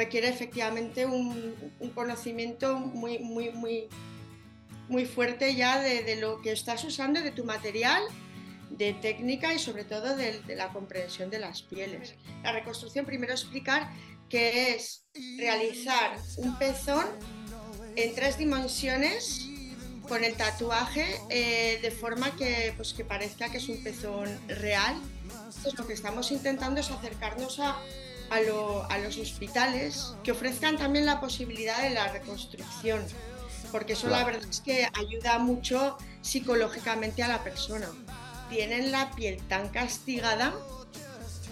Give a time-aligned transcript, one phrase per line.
[0.00, 1.54] requiere efectivamente un,
[1.94, 3.88] conocimiento muy, muy, muy,
[4.88, 8.02] muy fuerte ya de, lo que estás usando, de tu material,
[8.70, 12.14] de técnica y sobre todo de, la comprensión de las pieles.
[12.42, 13.90] La reconstrucción, primero explicar
[14.30, 15.04] que es
[15.36, 17.04] realizar un pezón
[17.94, 19.48] en tres dimensiones
[20.08, 24.96] con el tatuaje eh, de forma que, pues, que parezca que es un pezón real.
[25.24, 27.76] Entonces, lo que estamos intentando es acercarnos a,
[28.30, 33.02] a, los hospitales que ofrezcan también la posibilidad de la reconstrucción,
[33.72, 37.88] porque eso la verdad es que ayuda mucho psicológicamente a la persona.
[38.48, 40.52] Tienen la piel tan castigada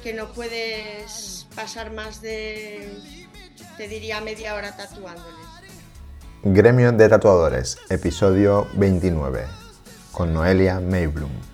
[0.02, 2.96] que no puedes pasar más de,
[3.76, 5.48] te diría, media hora tatuándoles.
[6.44, 9.44] Gremio de Tatuadores, episodio 29,
[10.12, 11.47] con Noelia Mayblum.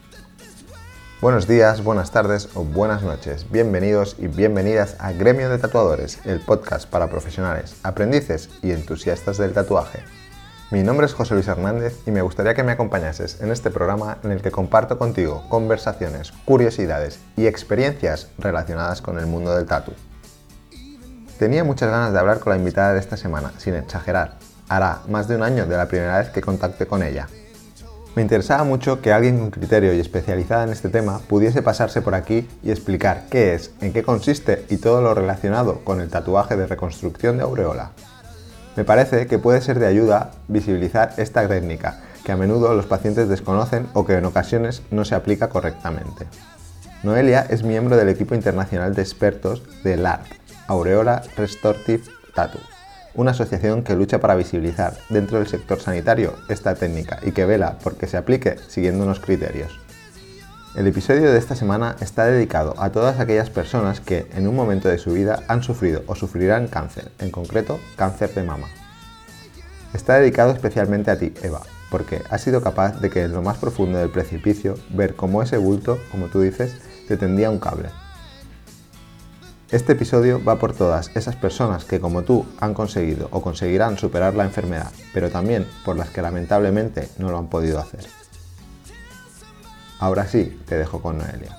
[1.24, 3.50] Buenos días, buenas tardes o buenas noches.
[3.50, 9.54] Bienvenidos y bienvenidas a Gremio de Tatuadores, el podcast para profesionales, aprendices y entusiastas del
[9.54, 10.00] tatuaje.
[10.70, 14.18] Mi nombre es José Luis Hernández y me gustaría que me acompañases en este programa
[14.22, 19.92] en el que comparto contigo conversaciones, curiosidades y experiencias relacionadas con el mundo del tatu.
[21.38, 24.34] Tenía muchas ganas de hablar con la invitada de esta semana, sin exagerar,
[24.68, 27.28] hará más de un año de la primera vez que contacté con ella.
[28.14, 32.14] Me interesaba mucho que alguien con criterio y especializada en este tema pudiese pasarse por
[32.14, 36.56] aquí y explicar qué es, en qué consiste y todo lo relacionado con el tatuaje
[36.56, 37.90] de reconstrucción de aureola.
[38.76, 43.28] Me parece que puede ser de ayuda visibilizar esta técnica, que a menudo los pacientes
[43.28, 46.26] desconocen o que en ocasiones no se aplica correctamente.
[47.02, 50.26] Noelia es miembro del equipo internacional de expertos de LART,
[50.68, 52.73] Aureola Restorative Tattoo
[53.14, 57.78] una asociación que lucha para visibilizar dentro del sector sanitario esta técnica y que vela
[57.82, 59.78] porque se aplique siguiendo unos criterios.
[60.74, 64.88] El episodio de esta semana está dedicado a todas aquellas personas que en un momento
[64.88, 68.66] de su vida han sufrido o sufrirán cáncer, en concreto cáncer de mama.
[69.92, 71.60] Está dedicado especialmente a ti, Eva,
[71.92, 75.58] porque has sido capaz de que en lo más profundo del precipicio ver cómo ese
[75.58, 76.76] bulto, como tú dices,
[77.06, 77.90] te tendía un cable
[79.74, 84.34] este episodio va por todas esas personas que como tú han conseguido o conseguirán superar
[84.34, 88.06] la enfermedad, pero también por las que lamentablemente no lo han podido hacer.
[89.98, 91.56] Ahora sí, te dejo con Noelia.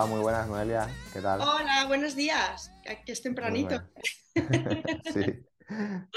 [0.00, 1.42] Hola, muy buenas Noelia, ¿qué tal?
[1.42, 3.82] Hola, buenos días, aquí es tempranito.
[5.12, 5.46] sí.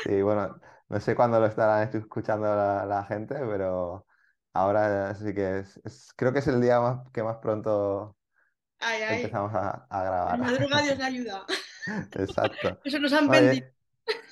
[0.06, 0.58] sí, bueno,
[0.88, 4.06] no sé cuándo lo estará escuchando la, gente, pero
[4.54, 8.16] ahora sí que es, creo que es el día más, que más pronto
[8.80, 10.40] empezamos a, grabar.
[10.40, 11.46] La madruga Dios la ayuda.
[12.14, 12.80] Exacto.
[12.86, 13.68] Eso nos han vendido.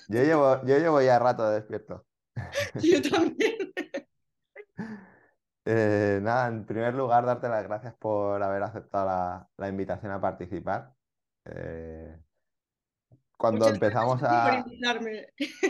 [0.07, 2.05] Yo llevo, yo llevo ya rato despierto.
[2.81, 3.73] Yo también.
[5.65, 10.93] Eh, nada, en primer lugar, darte las gracias por haber aceptado la, invitación a participar.
[11.45, 12.17] Eh,
[13.37, 14.65] cuando empezamos a...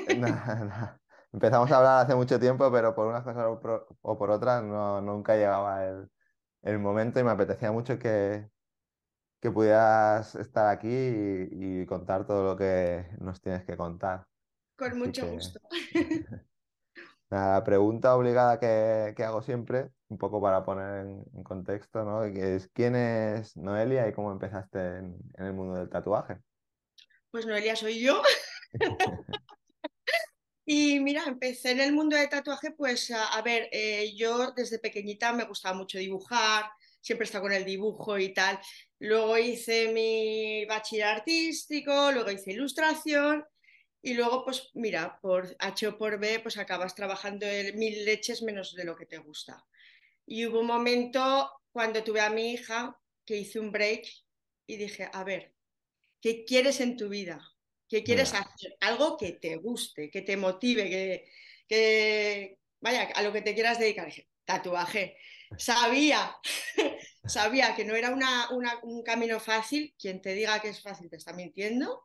[1.34, 3.60] empezamos a hablar hace mucho tiempo, pero por unas cosas o
[4.18, 5.86] por, otras no, nunca llegaba
[6.64, 8.50] el, momento y me apetecía mucho que,
[9.42, 14.26] que pudieras estar aquí y, contar todo lo que nos tienes que contar.
[14.78, 15.60] Con mucho gusto.
[17.32, 22.26] La pregunta obligada que, hago siempre, un poco para poner en, contexto, ¿no?
[22.26, 26.40] es ¿quién es Noelia y cómo empezaste en el mundo del tatuaje?
[27.32, 28.22] Pues Noelia soy yo.
[30.66, 35.32] y mira, empecé en el mundo de tatuaje, pues a, ver, eh, yo desde pequeñita
[35.32, 36.66] me gustaba mucho dibujar,
[37.00, 38.60] siempre estaba con el dibujo y tal.
[39.00, 43.46] Luego hice mi bachiller artístico, luego hice ilustración
[44.02, 48.42] y luego, pues mira, por H o por B, pues acabas trabajando en mil leches
[48.42, 49.66] menos de lo que te gusta.
[50.26, 54.08] Y hubo un momento cuando tuve a mi hija que hice un break
[54.68, 55.54] y dije, a ver,
[56.22, 57.42] ¿Qué quieres en tu vida?
[57.90, 58.78] ¿Qué quieres hacer?
[58.80, 61.28] Algo que te guste, que te motive,
[61.68, 64.14] que, vaya, a lo que te quieras dedicar.
[64.46, 65.18] Tatuaje.
[65.58, 66.38] Sabía,
[67.26, 68.16] sabía que no era
[68.84, 69.96] un camino fácil.
[70.00, 72.04] Quien te diga que es fácil te está mintiendo.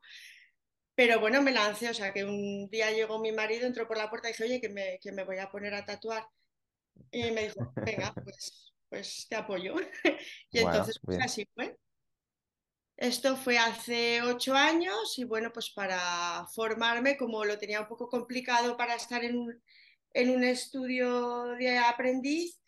[0.96, 4.08] Pero bueno, me lancé, o sea, que un día llegó mi marido, entró por la
[4.08, 6.26] puerta y dije, oye, que me, que me voy a poner a tatuar.
[7.10, 9.74] Y me dijo, venga, pues, pues te apoyo.
[10.50, 11.76] y entonces, pues así fue.
[12.96, 18.08] Esto fue hace ocho años y bueno, pues para formarme, como lo tenía un poco
[18.08, 19.62] complicado para estar en un,
[20.14, 22.58] en un estudio de aprendiz,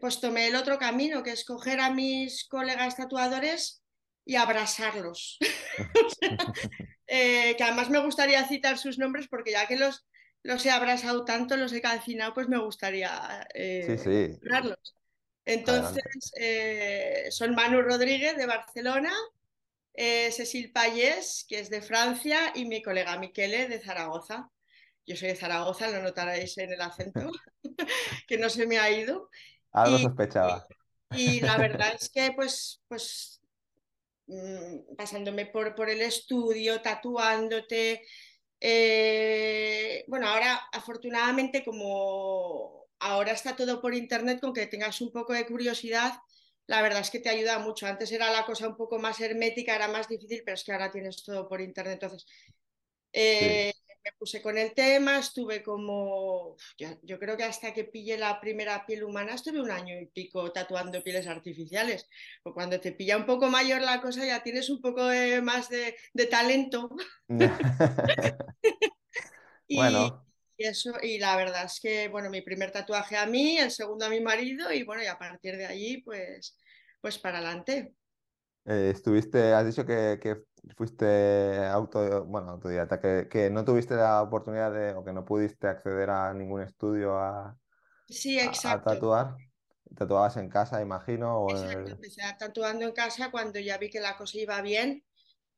[0.00, 3.82] pues tomé el otro camino, que es coger a mis colegas tatuadores
[4.24, 5.38] y abrazarlos.
[7.08, 10.06] Eh, que además me gustaría citar sus nombres porque ya que los,
[10.42, 14.38] los he abrazado tanto, los he calcinado, pues me gustaría eh, sí.
[15.44, 16.02] Entonces,
[16.38, 19.12] eh, son Manu Rodríguez de Barcelona,
[19.94, 24.50] eh, Cecil Payés, que es de Francia, y mi colega Miquele de Zaragoza.
[25.06, 27.30] Yo soy de Zaragoza, lo notaréis en el acento,
[28.28, 29.30] que no se me ha ido.
[29.72, 30.66] Algo Y, sospechaba.
[31.10, 33.37] y- y la verdad es que, pues, pues
[34.96, 38.02] pasándome por, por el estudio, tatuándote.
[38.60, 45.32] eh, bueno, ahora afortunadamente como ahora está todo por internet, con que tengas un poco
[45.32, 46.14] de curiosidad,
[46.66, 47.86] la verdad es que te ayuda mucho.
[47.86, 50.90] Antes era la cosa un poco más hermética, era más difícil, pero es que ahora
[50.90, 51.94] tienes todo por internet.
[52.02, 52.26] Entonces,
[53.38, 53.62] Sí.
[54.04, 58.40] Me puse con el tema, estuve como, ya- yo creo que hasta que pillé la
[58.40, 62.08] primera piel humana, estuve un año y pico tatuando pieles artificiales.
[62.44, 65.68] O cuando te pilla un poco mayor la cosa, ya tienes un poco de- más
[65.68, 66.90] de, de talento
[69.66, 73.58] y, Bueno, y eso, y la verdad es que, bueno, mi primer tatuaje a mí,
[73.58, 76.56] el segundo a mi marido, y bueno, y a partir de allí, pues,
[77.00, 77.94] pues para adelante.
[78.66, 80.42] eh, estuviste, has dicho que, que
[80.76, 85.68] fuiste auto, bueno, autodidacta, que, que no tuviste la oportunidad de, o que no pudiste
[85.68, 87.58] acceder a ningún estudio a,
[88.08, 88.82] Sí, a- a exacto.
[88.82, 89.40] tatuar.
[89.96, 93.88] Tatuabas en casa, imagino, o Exacto, el- empecé a tatuando en casa cuando ya vi
[93.90, 94.88] que la cosa iba bien,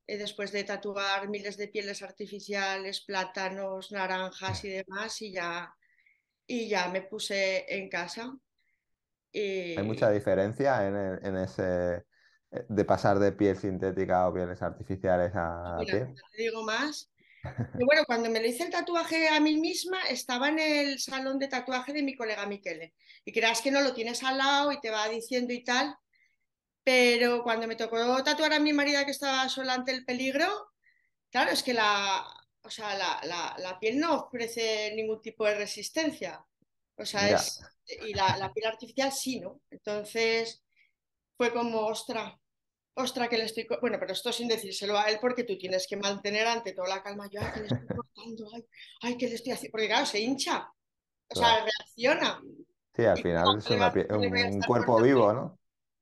[0.06, 5.74] eh, después de tatuar miles de pieles artificiales, plátanos, naranjas y demás, y ya,
[6.46, 8.24] y ya me puse en casa.
[9.74, 12.06] Hay mucha Y diferencia en, el- en ese
[12.50, 16.08] de pasar de piel sintética o pieles artificiales a piel.
[16.14, 17.10] no te digo más.
[17.76, 21.38] Y bueno, cuando me lo hice el tatuaje a mí misma, estaba en el salón
[21.38, 22.94] de tatuaje de mi colega Miquele.
[23.24, 25.96] Y creas que no lo tienes al lado y te va diciendo y tal,
[26.84, 30.46] pero cuando me tocó tatuar a mi marido que estaba sola ante el peligro,
[31.30, 32.24] Claro, es que la,
[32.62, 36.44] o sea, la, la- la piel no ofrece ningún tipo de resistencia.
[36.96, 37.36] O sea, Ya.
[37.36, 37.60] es.
[38.06, 39.60] Y la, la piel artificial sí, ¿no?
[39.70, 40.64] Entonces
[41.36, 42.39] fue como, ostra,
[43.00, 43.66] ostra, que le estoy.
[43.80, 47.02] Bueno, pero esto sin decírselo a él, porque tú tienes que mantener ante toda la
[47.02, 47.28] calma.
[47.30, 48.66] Yo, ay, que le estoy cortando, ay,
[49.02, 49.72] ay, que le estoy haciendo.
[49.72, 50.70] Porque claro, se hincha,
[51.28, 52.40] o sea, reacciona.
[52.94, 55.02] Sí, al final ¿cómo es una un cuerpo cortando?
[55.02, 55.58] vivo, ¿no?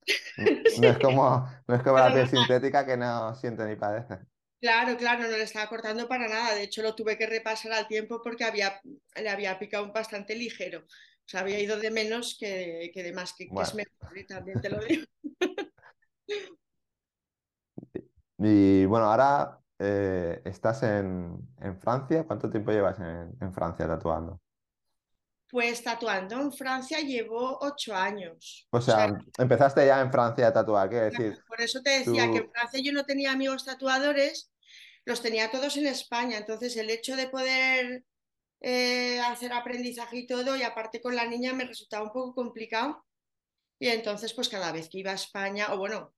[0.80, 4.18] No es como, no es como la piel sintética que no siente ni padece.
[4.60, 6.54] Claro, claro, no le estaba cortando para nada.
[6.54, 8.80] De hecho, lo tuve que repasar al tiempo porque había,
[9.14, 10.80] le había picado un bastante ligero.
[10.80, 13.92] O sea, había ido de menos que, que de más, que, que es mejor,
[14.26, 15.04] también te lo digo.
[18.38, 22.25] y bueno, ahora eh, estás en, en Francia.
[22.25, 24.40] ¿Cuánto tiempo llevas en, en Francia tatuando?
[25.50, 28.69] Pues tatuando en Francia llevo ocho años.
[28.70, 32.31] O O sea, empezaste ya en Francia a tatuar, quiero decir, por eso te decía
[32.31, 32.50] que en.
[32.50, 34.52] Francia yo no tenía amigos tatuadores,
[35.06, 36.37] los tenía todos en España.
[36.37, 38.05] Entonces, el hecho de poder
[38.61, 43.05] eh, hacer aprendizaje y todo, y aparte con la niña me resultaba un poco complicado.
[43.79, 46.12] Y entonces, pues cada vez que iba a España, o bueno,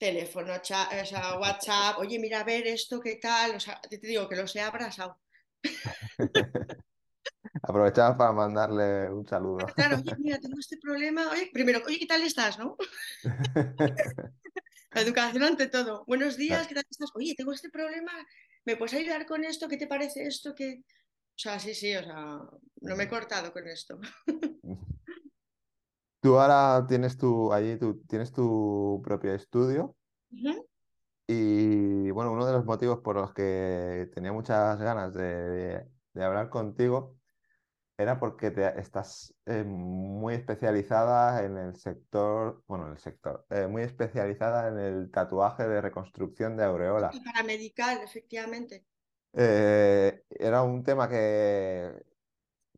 [0.00, 3.98] teléfono, chat, o sea, WhatsApp, oye, mira a ver esto, qué tal, o sea, te,
[3.98, 5.20] te digo que los he abrazado.
[7.62, 9.66] Aprovechabas para mandarle un saludo.
[9.76, 12.76] Claro, oye, mira, tengo este problema, oye, primero, oye, ¿qué tal estás, no?
[14.92, 16.04] La educación ante todo.
[16.06, 17.10] Buenos días, ¿qué tal estás?
[17.14, 18.12] Oye, tengo este problema,
[18.64, 19.68] ¿me puedes ayudar con esto?
[19.68, 20.54] ¿Qué te parece esto?
[20.54, 20.82] ¿Qué...
[20.82, 22.40] O sea, sí, sí, o sea,
[22.80, 24.00] no me he cortado con esto.
[26.20, 29.96] Tú ahora tienes tu, allí tú tienes tu propio estudio
[30.32, 30.66] Ujú.
[31.26, 36.50] y bueno, uno de los motivos por los que tenía muchas ganas de, de hablar
[36.50, 37.16] contigo
[37.96, 43.66] era porque te, estás eh, muy especializada en el sector, bueno, en el sector, eh,
[43.66, 47.10] muy especializada en el tatuaje de reconstrucción de aureola.
[47.12, 48.84] Y paramedical, efectivamente.
[49.34, 51.92] Eh, era un tema que,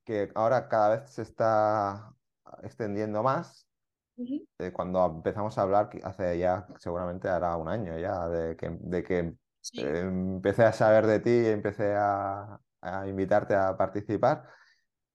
[0.05, 2.15] que ahora cada vez se está
[2.63, 3.69] extendiendo más.
[4.17, 4.47] Ujú.
[4.59, 9.03] eh, cuando empezamos a hablar, hace ya seguramente hará un año ya, de que, de
[9.05, 9.19] que
[9.61, 14.49] Sí, eh, empecé a saber de ti y empecé a, a invitarte a participar.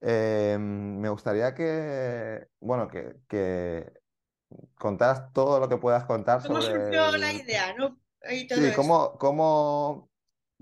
[0.00, 3.92] Eh, me gustaría que, bueno, que, que
[4.76, 8.00] contaras todo lo que puedas contar ¿cómo sobre surgió la idea, no?
[8.30, 8.76] Y todo Sí, esto.
[8.76, 10.10] cómo, cómo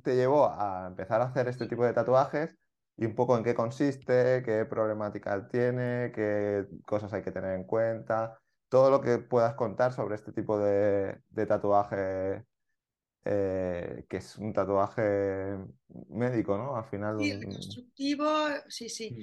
[0.02, 2.58] te llevó a empezar a hacer este tipo de tatuajes
[2.96, 7.64] y un poco en qué consiste, qué problemática tiene, qué cosas hay que tener en
[7.64, 8.38] cuenta,
[8.68, 12.46] todo lo que puedas contar sobre este tipo de, de tatuaje,
[13.24, 15.58] eh, que es un tatuaje
[16.10, 16.76] médico, ¿no?
[16.76, 18.26] Al final, Sí, reconstructivo,
[18.68, 19.16] sí, sí.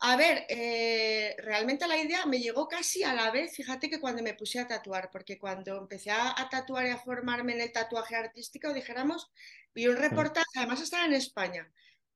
[0.00, 4.22] A ver, eh, realmente la idea me llegó casi a la vez, fíjate que cuando
[4.22, 7.72] me puse a tatuar, porque cuando empecé a, a tatuar y a formarme en el
[7.72, 9.30] tatuaje artístico, dijéramos,
[9.74, 11.72] vi un reportaje, además estaba en España,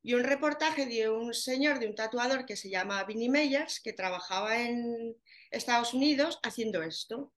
[0.08, 3.92] y un reportaje de un señor, de un tatuador que se llama Vinnie Meyers, que
[3.92, 5.14] trabajaba en
[5.50, 7.34] Estados Unidos haciendo esto.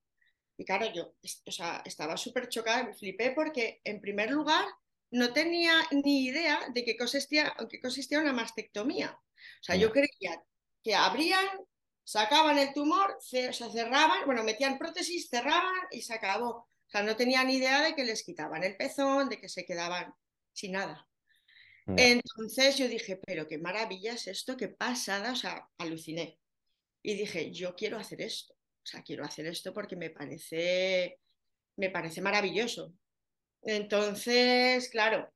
[0.56, 1.14] Y claro, yo
[1.44, 4.64] o sea, estaba súper chocada, me flipé porque en primer lugar
[5.10, 9.20] no tenía ni idea de qué consistía, qué consistía una mastectomía.
[9.20, 10.42] O sea, yo creía
[10.82, 11.46] que abrían,
[12.04, 16.48] sacaban el tumor, se, cerraban, bueno, metían prótesis, cerraban y se acabó.
[16.48, 19.66] O sea, no tenía ni idea de que les quitaban el pezón, de que se
[19.66, 20.14] quedaban
[20.54, 21.06] sin nada.
[21.86, 26.38] Entonces yo dije, pero qué maravilla es esto, qué pasada, o sea, aluciné.
[27.02, 31.18] Y dije, yo quiero hacer esto, o sea, quiero hacer esto porque me parece,
[31.76, 32.94] me parece maravilloso.
[33.62, 35.32] Entonces, claro,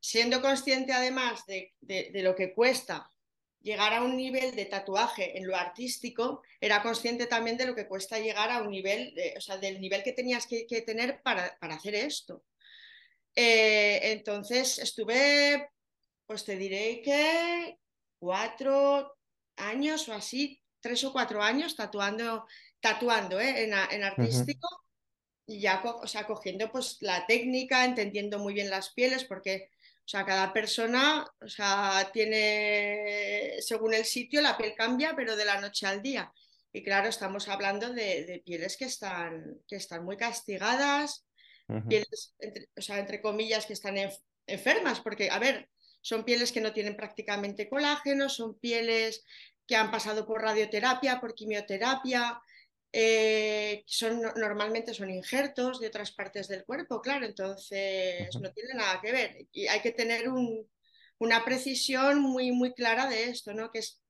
[0.00, 1.72] siendo consciente además de,
[2.14, 3.10] lo que cuesta
[3.60, 7.86] llegar a un nivel de tatuaje en lo artístico, era consciente también de lo que
[7.86, 11.94] cuesta llegar a un nivel, o sea, del nivel que tenías que, tener para, hacer
[11.94, 12.42] esto.
[13.42, 15.70] Eh, entonces estuve,
[16.26, 17.78] pues te diré que
[18.18, 19.16] cuatro
[19.56, 22.44] años o así, tres o cuatro años tatuando,
[22.80, 23.64] tatuando ¿eh?
[23.64, 24.68] en, artístico
[25.46, 29.70] y ya o sea, cogiendo pues la técnica, entendiendo muy bien las pieles, porque
[30.04, 35.46] o sea, cada persona o sea, tiene, según el sitio, la piel cambia, pero de
[35.46, 36.30] la noche al día.
[36.74, 41.24] Y claro, estamos hablando de, pieles que están, que están muy castigadas,
[41.88, 43.96] pieles, entre, o sea, entre comillas, que están
[44.46, 45.68] enfermas, porque, a ver,
[46.00, 49.24] son pieles que no tienen prácticamente colágeno, son pieles
[49.66, 52.40] que han pasado por radioterapia, por quimioterapia,
[52.92, 59.00] eh, son, normalmente son injertos de otras partes del cuerpo, claro, entonces no tiene nada
[59.00, 59.46] que ver.
[59.52, 60.28] Y hay que tener
[61.18, 63.70] una precisión muy, muy clara de esto, ¿no?
[63.70, 64.00] Que es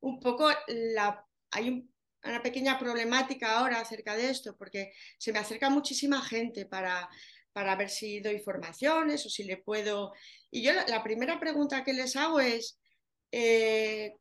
[0.00, 1.24] un poco la...
[1.50, 1.88] Hay
[2.28, 7.08] una pequeña problemática ahora acerca de esto, porque se me acerca muchísima gente para,
[7.52, 10.12] para ver si doy formaciones o si le puedo...
[10.50, 12.78] Y yo la, primera pregunta que les hago es,
[13.32, 14.16] eh,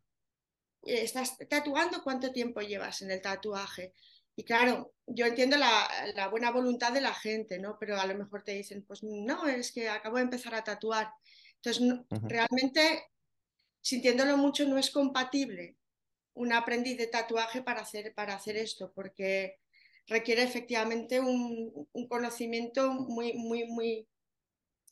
[0.84, 3.94] estás tatuando, ¿cuánto tiempo llevas en el tatuaje?
[4.36, 7.78] Y claro, yo entiendo la, buena voluntad de la gente, ¿no?
[7.80, 11.12] Pero a lo mejor te dicen, pues no, es que acabo de empezar a tatuar.
[11.56, 11.84] Entonces,
[12.24, 13.06] realmente,
[13.82, 15.78] sintiéndolo mucho, no es compatible
[16.38, 19.60] un aprendiz de tatuaje para hacer, para hacer esto, porque
[20.08, 24.08] requiere efectivamente un, conocimiento muy, muy, muy,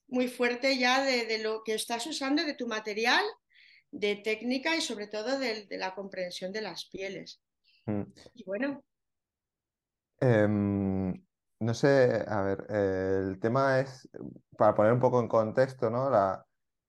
[0.08, 3.24] muy fuerte ya de, de, lo que estás usando, de tu material
[3.92, 7.42] de técnica y sobre todo de, la comprensión de las pieles.
[7.86, 8.04] Mm.
[8.34, 8.84] Y bueno.
[10.20, 11.14] Em,
[11.60, 14.10] no sé, a ver, el tema es,
[14.58, 16.10] para poner un poco en contexto, ¿no?
[16.10, 16.46] La,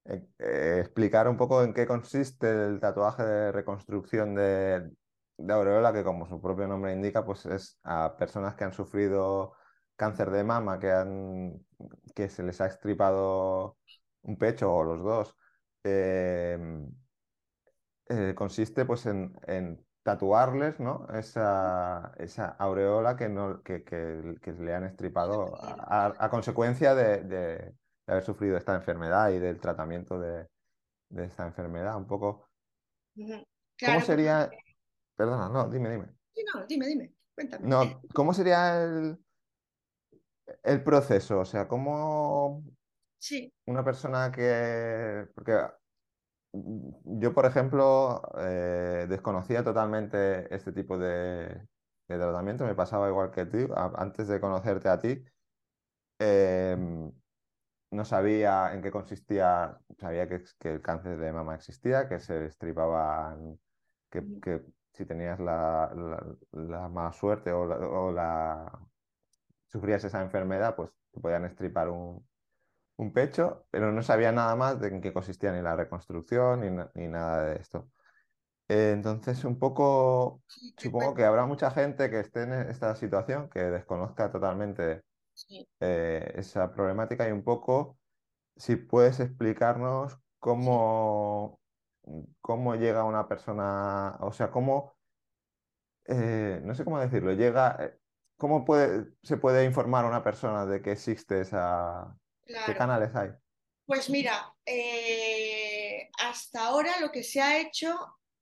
[0.09, 4.91] eh, eh, explicar un poco en qué consiste el tatuaje de reconstrucción de,
[5.39, 9.55] de aureola, que como su propio nombre indica, pues es a personas que han sufrido
[9.97, 11.53] cáncer de mama, que, han,
[12.15, 13.79] que se les ha extripado
[14.23, 15.37] un pecho o los dos,
[15.87, 16.91] Em,
[18.09, 19.33] eh, consiste pues en,
[20.03, 21.07] tatuarles ¿no?
[21.15, 23.85] esa, esa aureola que, no, que,
[24.59, 27.75] le han estripado a, consecuencia de,
[28.07, 30.49] haber sufrido esta enfermedad y del tratamiento de,
[31.17, 31.97] esta enfermedad.
[31.97, 32.49] Un poco.
[33.15, 34.51] ¿Cómo sería?
[35.17, 36.09] Perdona, no, dime, dime.
[36.35, 37.67] Sí, no, dime, dime, cuéntame.
[37.67, 39.19] No, ¿cómo sería el,
[40.63, 41.41] el proceso?
[41.41, 42.63] O sea, ¿cómo
[43.19, 43.53] Sí.
[43.67, 45.27] Una persona que...
[45.35, 45.53] Porque
[46.53, 51.67] yo, por ejemplo, eh, desconocía totalmente este tipo de,
[52.07, 55.25] tratamiento, me pasaba igual que tú, antes de conocerte a ti,
[56.19, 57.13] em,
[57.91, 63.59] no sabía en qué consistía, sabía que, el cáncer de mama existía, que se estripaban,
[64.11, 64.63] que, que
[64.93, 65.93] si tenías la,
[66.53, 68.71] la, mala suerte o, o la,
[69.69, 72.27] sufrías esa enfermedad, pues te podían estripar un,
[72.97, 76.61] un pecho, pero no sabía nada más de en qué consistía ni la reconstrucción
[76.95, 77.91] ni, nada de esto.
[78.69, 80.43] Eh, entonces, un poco,
[80.77, 85.03] supongo que habrá mucha gente que esté en esta situación, que desconozca totalmente
[85.81, 87.99] eh, esa problemática y un poco,
[88.57, 91.61] si puedes explicarnos cómo,
[92.41, 94.97] cómo llega una persona, o sea, cómo,
[96.07, 97.99] eh, no sé cómo decirlo, llega,
[98.37, 102.17] cómo puede, se puede informar a una persona de que existe esa,
[102.47, 103.31] ¿Qué canales hay?
[103.85, 107.97] Pues mira, eh, hasta ahora lo que se ha hecho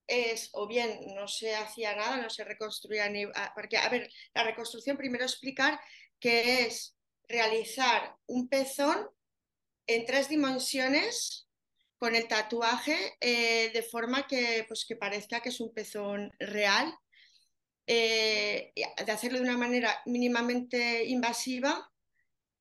[0.06, 3.24] es, o bien no se hacía nada, no se reconstruía ni...
[3.34, 5.80] Ah, porque, a ver, la reconstrucción primero explicar
[6.20, 6.96] que es
[7.28, 9.08] realizar un pezón
[9.86, 11.48] en tres dimensiones
[11.98, 16.94] con el tatuaje eh, de forma que, pues, que parezca que es un pezón real,
[17.86, 21.90] eh, de hacerlo de una manera mínimamente invasiva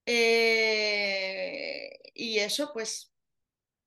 [0.05, 3.13] eh, y eso, pues,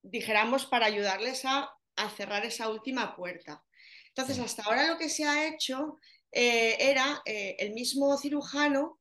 [0.02, 1.72] dijéramos, para ayudarles a,
[2.16, 3.64] cerrar esa última puerta.
[4.08, 5.98] Entonces, hasta ahora lo que se ha hecho
[6.30, 9.00] eh, era el mismo cirujano,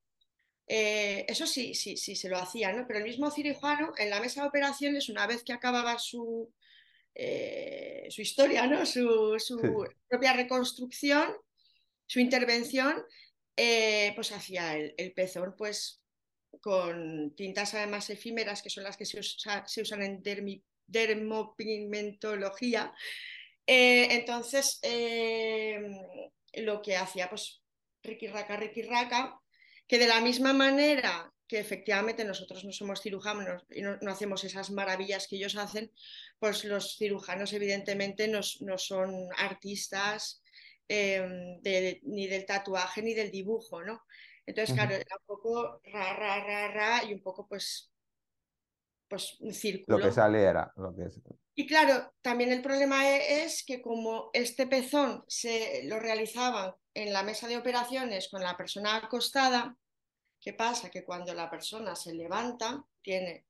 [0.68, 2.86] eh, eso sí, sí, sí, se lo hacía, ¿no?
[2.88, 6.52] Pero el mismo cirujano en la mesa de operaciones, una vez que acababa su,
[8.10, 8.86] su historia, ¿no?
[8.86, 9.38] Su,
[10.08, 11.34] propia reconstrucción,
[12.08, 13.04] su intervención,
[13.56, 16.02] pues hacía el, el, pezón, pues
[16.62, 20.22] con tintas además efímeras, que son las que se, usan en
[20.88, 22.94] dermopigmentología.
[23.66, 25.82] Eh, entonces, eh,
[26.56, 27.62] lo que hacía, pues,
[28.04, 29.40] Ricky Raca, Ricky Raca,
[29.88, 34.72] que de la misma manera que efectivamente nosotros no somos cirujanos y no, hacemos esas
[34.72, 35.92] maravillas que ellos hacen,
[36.40, 38.42] pues los cirujanos evidentemente no,
[38.78, 40.42] son artistas
[40.88, 44.04] eh, ni del tatuaje ni del dibujo, ¿no?
[44.48, 47.92] Entonces, claro, era un poco ra, ra, ra, ra y un poco pues,
[49.08, 49.98] pues un círculo.
[49.98, 51.10] Lo que sale era lo que
[51.56, 57.14] Y claro, también el problema e, es que como este pezón se lo realizaban en
[57.14, 59.78] la mesa de operaciones con la persona acostada,
[60.42, 60.90] ¿qué pasa?
[60.90, 63.46] Que cuando la persona se levanta, tiene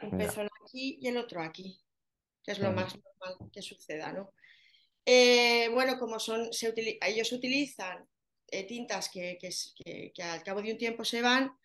[0.00, 1.80] un pezón aquí y el otro aquí,
[2.42, 4.32] que es lo más normal que suceda, ¿no?
[5.04, 8.08] Eh, bueno, como son, se ellos utilizan
[8.48, 9.38] eh, tintas que,
[10.20, 11.56] al cabo de un tiempo se van,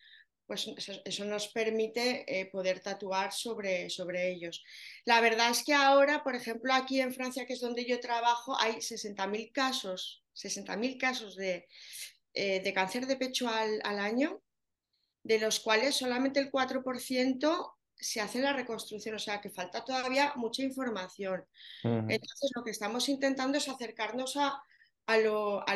[0.46, 0.68] pues
[1.04, 4.62] eso, nos permite eh, poder tatuar sobre, sobre ellos.
[5.04, 8.58] La verdad es que ahora, por ejemplo, aquí en Francia, que es donde yo trabajo,
[8.58, 11.66] hay 60.000 casos, 60.000 casos de,
[12.34, 14.42] eh, de, cáncer de pecho al, año,
[15.22, 20.32] de los cuales solamente el 4% se hace la reconstrucción, o sea que falta todavía
[20.36, 21.44] mucha información.
[21.84, 24.60] Entonces, lo que estamos intentando es acercarnos a,
[25.06, 25.18] a,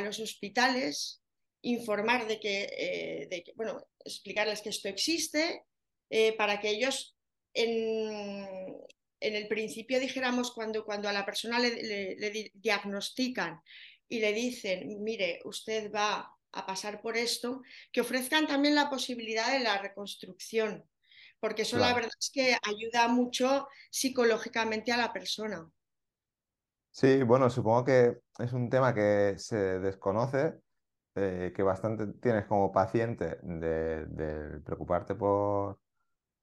[0.01, 1.23] los hospitales,
[1.67, 5.65] informar de que, eh, bueno, explicarles que esto existe,
[6.11, 7.17] eh, para que ellos
[7.55, 8.47] en,
[9.21, 13.61] el principio dijéramos cuando, cuando a la persona le, diagnostican
[14.09, 19.51] y le dicen, mire, usted va a pasar por esto, que ofrezcan también la posibilidad
[19.51, 20.89] de la reconstrucción,
[21.41, 25.69] porque eso la verdad es que ayuda mucho psicológicamente a la persona.
[26.93, 30.55] Sí, bueno, supongo que es un tema que se desconoce,
[31.17, 35.79] eh, que bastante tienes como paciente de, preocuparte por,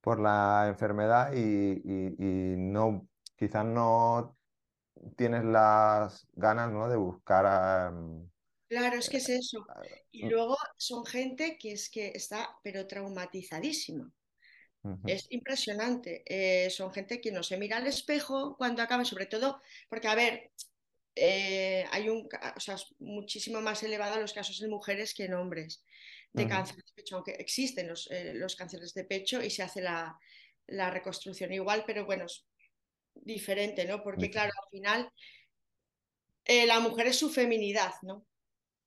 [0.02, 4.36] por, la enfermedad y, no, quizás no
[5.16, 6.90] tienes las ganas ¿no?
[6.90, 7.92] de buscar
[8.74, 9.64] Claro, es que es eso.
[10.12, 10.30] Y mm.
[10.30, 14.12] luego son gente que es que está, pero traumatizadísima.
[15.06, 16.24] Es impresionante.
[16.26, 20.16] Eh, son gente que no se mira al espejo cuando acaban, sobre todo, porque, a
[20.16, 20.52] ver,
[21.15, 25.84] eh, hay un, o sea, muchísimo más elevado los casos en mujeres que en hombres
[26.34, 29.82] de cáncer de pecho, aunque existen los, eh, los, cánceres de pecho y se hace
[29.82, 30.17] la,
[30.65, 32.47] la, reconstrucción igual, pero bueno, es
[33.13, 34.02] diferente, ¿no?
[34.02, 35.12] Porque, claro, al final
[36.47, 38.26] la mujer es su feminidad, ¿no?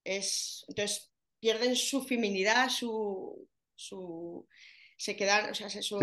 [0.02, 4.48] Es, entonces pierden su feminidad, su, su
[4.96, 6.00] se quedan, o sea, su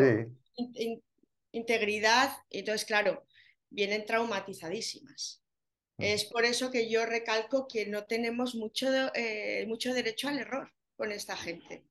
[1.52, 3.26] integridad, y entonces, claro,
[3.70, 5.43] vienen traumatizadísimas.
[6.04, 10.72] Es por eso que yo recalco que no tenemos mucho, eh, mucho derecho al error
[10.96, 11.86] con esta gente,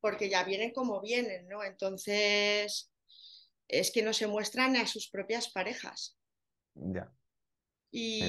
[0.00, 1.62] porque ya vienen como vienen, ¿no?
[1.62, 2.90] Entonces,
[3.68, 6.18] es que no se muestran a sus propias parejas.
[6.74, 7.12] Ya.
[7.90, 8.22] Y...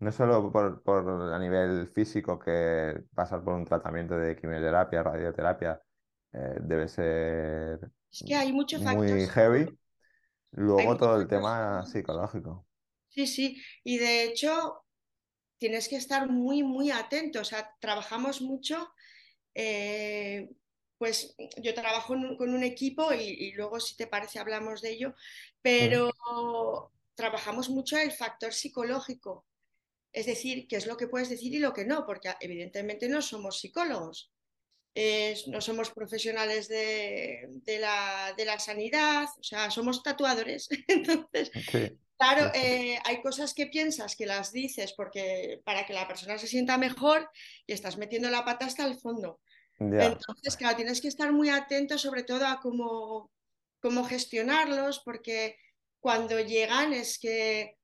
[0.00, 5.80] no solo por, a nivel físico, que pasar por un tratamiento de quimioterapia, radioterapia,
[6.32, 7.90] eh, debe ser
[8.26, 9.78] que hay mucho muy heavy.
[10.52, 12.66] Luego todo el tema psicológico.
[13.18, 14.84] Sí, sí, y de hecho
[15.58, 17.40] tienes que estar muy, muy atento.
[17.40, 18.92] O sea, trabajamos mucho.
[19.54, 20.48] Eh,
[20.98, 25.14] pues yo trabajo con un equipo y, luego, si te parece, hablamos de ello,
[25.60, 26.12] pero
[27.16, 29.44] trabajamos mucho el factor psicológico.
[30.12, 33.20] Es decir, qué es lo que puedes decir y lo que no, porque evidentemente no
[33.20, 34.32] somos psicólogos
[35.46, 37.48] no somos profesionales de,
[37.80, 40.68] la, sanidad, o sea, somos tatuadores.
[40.88, 41.50] Entonces,
[42.16, 46.46] claro, eh, hay cosas que piensas que las dices porque para que la persona se
[46.46, 47.30] sienta mejor
[47.66, 49.40] y estás metiendo la pata hasta el fondo.
[49.80, 53.30] Entonces, claro, tienes que estar muy atento sobre todo a cómo,
[53.80, 55.56] cómo gestionarlos, porque
[56.00, 57.77] cuando llegan es que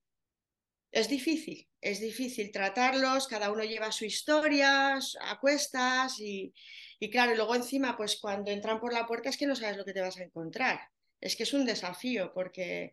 [0.94, 6.54] es difícil, es difícil tratarlos, cada uno lleva su historia a cuestas y,
[7.00, 9.84] y claro, luego encima, pues cuando entran por la puerta es que no sabes lo
[9.84, 10.80] que te vas a encontrar.
[11.20, 12.92] Es que es un desafío porque...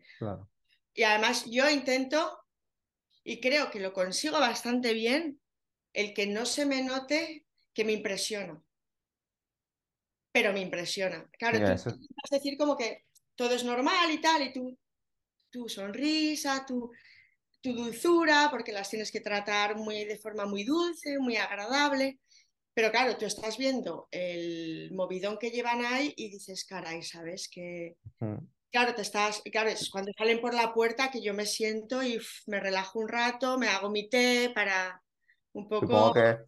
[0.94, 2.44] Y además yo intento,
[3.22, 5.40] y creo que lo consigo bastante bien,
[5.92, 8.60] el que no se me note que me impresiona.
[10.32, 11.30] Pero me impresiona.
[11.38, 13.04] Claro, tú vas a decir como que
[13.36, 14.76] todo es normal y tal, y tú
[15.52, 16.90] tu sonrisa, tu,
[17.62, 22.20] tu dulzura, porque las tienes que tratar muy, de forma muy dulce, muy agradable.
[22.74, 27.48] Pero claro, tú estás viendo el movidón que llevan ahí y dices, caray, ¿sabes?
[27.52, 28.46] Que, Mm.
[28.70, 32.18] claro, te estás, claro, es cuando salen por la puerta que yo me siento y
[32.18, 35.02] uf, me relajo un rato, me hago mi té para
[35.52, 35.86] un poco...
[35.86, 36.38] Supongo que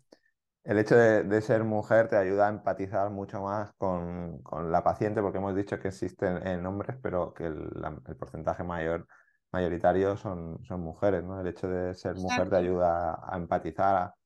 [0.65, 4.85] el hecho de, de ser mujer te ayuda a empatizar mucho más con, con la
[4.85, 9.07] paciente, porque hemos dicho que existen en hombres, pero que el, la- el porcentaje mayor,
[9.55, 11.41] mayoritario son, son mujeres, ¿no?
[11.41, 14.17] El hecho de ser mujer te ayuda a, empatizar, a,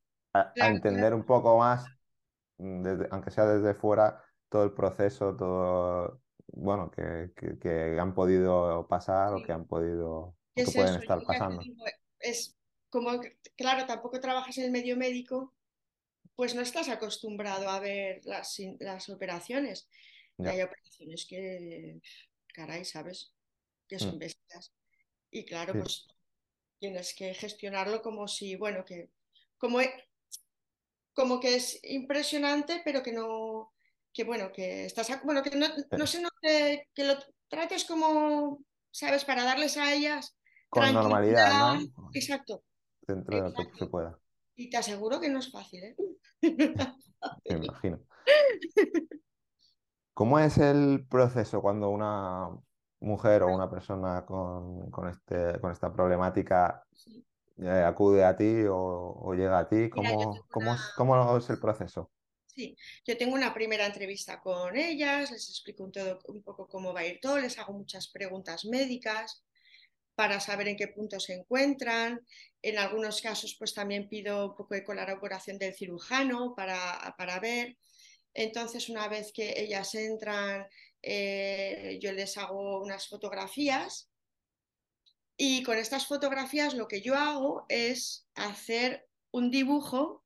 [0.40, 1.92] a- a Claro, entender un poco más,
[2.58, 8.14] mm, desde- aunque sea desde fuera, todo el proceso, todo, bueno, que, que- que han
[8.14, 10.98] podido pasar o que han podido, o ¿Qué que es pueden eso?
[10.98, 11.68] estar pasando.
[12.20, 12.56] es
[12.90, 13.10] como,
[13.56, 15.54] claro, tampoco trabajas en el medio médico,
[16.36, 19.88] pues no estás acostumbrado a ver las, las operaciones.
[20.38, 20.58] Ya.
[20.58, 22.00] hay operaciones que,
[22.54, 23.32] caray, ¿sabes?
[23.88, 24.72] Que son Mm, bestias.
[25.30, 25.78] Y claro, sí.
[25.78, 26.06] pues
[26.78, 29.10] tienes que gestionarlo como si, bueno, que
[29.58, 30.08] como, e-
[31.12, 33.72] como que es impresionante, pero que no,
[34.12, 37.14] que bueno, que estás, bueno, que no, no se note, que lo
[37.48, 38.60] trates como,
[38.90, 39.24] ¿sabes?
[39.24, 40.36] Para darles a ellas
[40.70, 41.74] Con normalidad.
[41.74, 42.10] ¿no?
[42.14, 42.62] Exacto,
[43.06, 44.18] Dentro de lo que se pueda.
[44.56, 45.96] Y te aseguro que no es fácil, ¿eh?
[47.48, 47.98] Me imagino.
[50.14, 52.48] ¿Cómo es el proceso cuando una
[53.00, 57.26] mujer o una persona con, con este, con esta problemática Sí.
[57.58, 59.90] eh, acude a ti o, o llega a ti?
[59.92, 62.10] Mira, ¿Cómo, cómo una, es, cómo es el proceso?
[62.46, 66.92] sí, yo tengo una primera entrevista con ellas, les explico un, todo, un poco cómo
[66.92, 69.44] va a ir todo, les hago muchas preguntas médicas
[70.14, 72.20] para saber en qué punto se encuentran.
[72.62, 77.78] En algunos casos, pues también pido un poco de colaboración del cirujano para, para ver.
[78.34, 80.66] Entonces, una vez que ellas entran,
[81.02, 84.10] eh, yo les hago unas fotografías
[85.36, 90.24] y con estas fotografías lo que yo hago es hacer un dibujo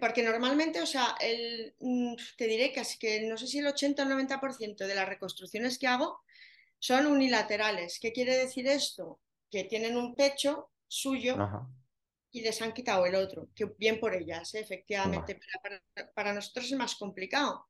[0.00, 4.02] porque normalmente, o sea, el, mm, te diré casi que no sé si el 80
[4.02, 6.20] o 90% de las reconstrucciones que hago
[6.78, 7.98] son unilaterales.
[7.98, 9.18] ¿Qué quiere decir esto?
[9.50, 11.66] Que tienen un pecho suyo Ajá,
[12.30, 13.48] y les han quitado el otro.
[13.54, 14.60] Que bien por ellas, ¿eh?
[14.60, 15.40] efectivamente.
[16.14, 17.66] Para nosotros es más complicado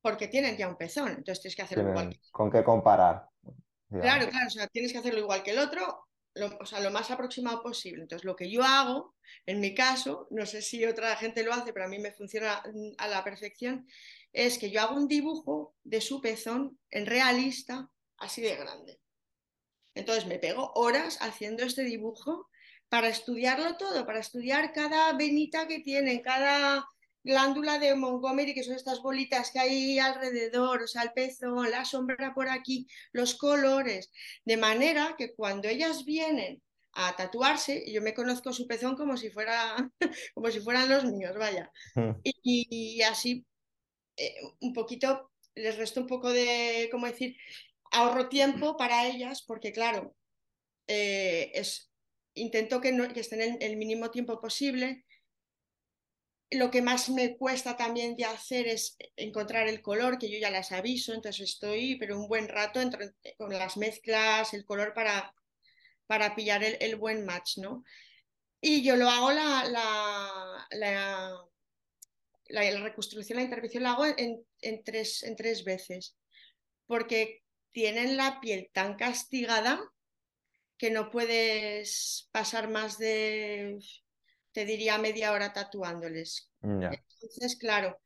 [0.00, 3.64] porque tienen ya un pezón, entonces tienes que hacerlo igual que con qué comparar, digamos.
[3.88, 6.90] Claro, claro, o sea, tienes que hacerlo igual que el otro, lo, o sea, lo
[6.90, 8.02] más aproximado posible.
[8.02, 9.14] Entonces, lo que yo hago,
[9.46, 12.62] en mi caso, no sé si otra gente lo hace, pero a mí me funciona
[12.72, 13.86] mm, a la perfección,
[14.32, 19.00] es que yo hago un dibujo de su pezón en realista, así de grande.
[19.94, 22.48] Entonces, me pego horas haciendo este dibujo
[22.88, 26.86] para estudiarlo todo, para estudiar cada venita que tienen, cada
[27.22, 31.84] glándula de Montgomery, que son estas bolitas que hay alrededor, o sea, el pezón, la
[31.84, 34.10] sombra por aquí, los colores,
[34.44, 39.30] de manera que cuando ellas vienen a tatuarse, yo me conozco su pezón como si
[39.30, 39.76] fuera
[40.34, 41.70] como si fueran los míos, vaya.
[41.94, 43.44] Mm, Y, y así
[44.16, 47.36] eh, un poquito les resto un poco de, ¿cómo decir?
[47.92, 50.14] Ahorro tiempo para ellas, porque claro,
[50.86, 51.90] eh, es,
[52.34, 55.04] intento que, no, que estén el, el mínimo tiempo posible
[56.50, 60.50] lo que más me cuesta también de hacer es encontrar el color, que yo ya
[60.50, 65.32] las aviso, entonces estoy, pero un buen rato entre, con las mezclas, el color para,
[66.06, 67.84] para pillar el, buen match, ¿no?
[68.60, 71.32] Y yo lo hago la, la, la,
[72.48, 76.16] la, la reconstrucción, la intervención la hago en, en, tres, en tres veces,
[76.86, 79.80] porque tienen la piel tan castigada
[80.76, 83.78] que no puedes pasar más de
[84.52, 86.50] te diría media hora tatuándoles.
[86.62, 88.00] Entonces, claro.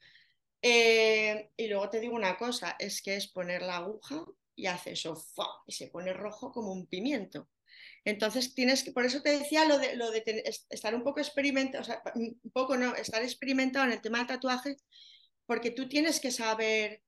[0.63, 4.25] Eh, y luego te digo una cosa, es que es poner la aguja
[4.57, 5.15] y hace eso,
[5.67, 7.49] y se pone rojo como un pimiento.
[8.05, 10.23] Entonces tienes que, por eso te decía lo de, lo de
[10.71, 14.27] estar un poco experimentado, o sea, un poco no, estar experimentado en el tema del
[14.27, 14.77] tatuaje,
[15.47, 17.03] porque tú tienes que saber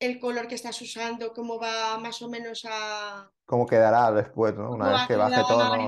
[0.00, 3.30] el color que estás usando, cómo va más o menos a...
[3.44, 4.70] ¿Cómo quedará después, ¿no?
[4.70, 5.42] Una vez que baje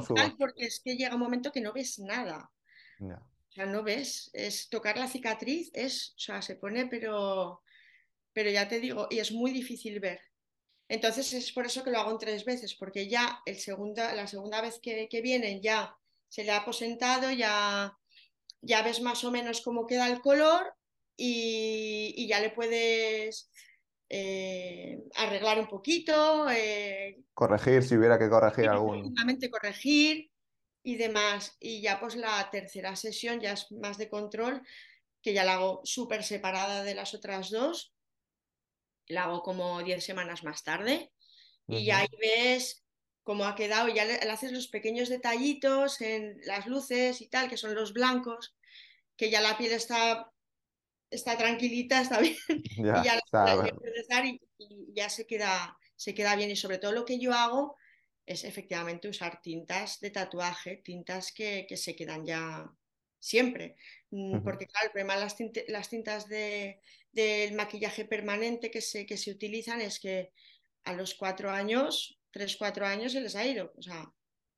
[0.06, 0.34] suba.
[0.38, 2.50] porque es que llega un momento que no ves nada.
[3.02, 7.62] O sea, no ves, es tocar la cicatriz, es, o sea, se pone, pero,
[8.32, 10.20] pero ya te digo, y es muy difícil ver.
[10.88, 14.26] Entonces es por eso que lo hago en tres veces, porque ya el segunda, la
[14.26, 15.96] segunda vez que, que vienen ya
[16.28, 17.96] se le ha aposentado, ya,
[18.60, 20.74] ya ves más o menos cómo queda el color
[21.16, 23.50] y, y ya le puedes
[24.08, 29.14] eh, arreglar un poquito, eh, Corregir si hubiera que corregir algún.
[29.50, 30.29] corregir
[30.82, 31.56] y demás.
[31.60, 34.62] Y ya pues la tercera sesión ya es más de control,
[35.22, 37.92] que ya la hago súper separada de las otras dos.
[39.06, 41.10] La hago como 10 semanas más tarde.
[41.66, 42.82] Y ya ahí ves
[43.22, 47.48] cómo ha quedado, ya le, le, haces los pequeños detallitos en las luces y tal,
[47.48, 48.56] que son los blancos,
[49.16, 50.32] que ya la piel está,
[51.10, 52.36] está tranquilita, está bien,
[52.76, 53.78] Ya, y ya, está, la, bueno,
[54.24, 56.50] y, y ya se queda, se queda bien.
[56.50, 57.76] Y sobre todo lo que yo hago
[58.26, 62.70] es efectivamente usar tintas de tatuaje, tintas que, que se quedan ya
[63.18, 63.76] siempre.
[64.10, 66.80] Mm, Porque claro, el problema de las, tinte- las tintas de,
[67.12, 70.32] del maquillaje permanente que se, que se utilizan es que
[70.84, 73.72] a los cuatro años, tres, cuatro años se les ha ido.
[73.76, 74.12] O sea,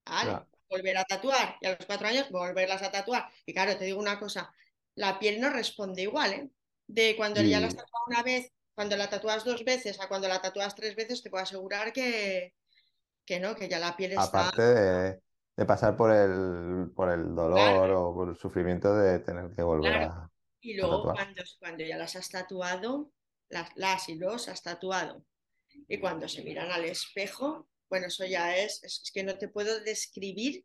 [0.04, 3.30] vale, volver a tatuar y a los cuatro años volverlas a tatuar.
[3.46, 4.52] Y claro, te digo una cosa,
[4.94, 6.50] la piel no responde igual, ¿eh?
[6.86, 10.28] De cuando ya la has tatuado una vez, cuando la tatúas dos veces a cuando
[10.28, 12.54] la tatúas tres veces, te puedo asegurar que,
[13.24, 15.20] que no, que ya la piel está aparte de,
[15.56, 19.62] de pasar por el, por el claro, dolor o por el sufrimiento de tener que
[19.62, 20.12] volver claro.
[20.12, 23.12] a, Y luego cuando, cuando ya las has tatuado,
[23.48, 25.24] las, las y los has tatuado,
[25.88, 29.80] y cuando se miran al espejo, bueno, eso ya es, es, que no te puedo
[29.80, 30.64] describir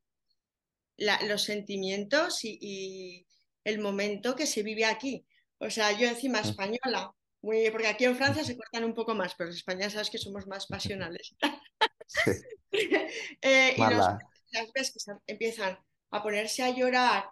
[0.97, 3.27] la, los sentimientos y, y,
[3.63, 5.25] el momento que se vive aquí.
[5.59, 9.35] O sea, yo encima española, muy, porque aquí en Francia se cortan un poco más,
[9.35, 11.35] pero en España sabes que somos más pasionales.
[12.07, 12.31] Sí,
[13.41, 14.07] eh, y los,
[14.51, 15.77] las ves que empiezan
[16.11, 17.25] a ponerse a llorar,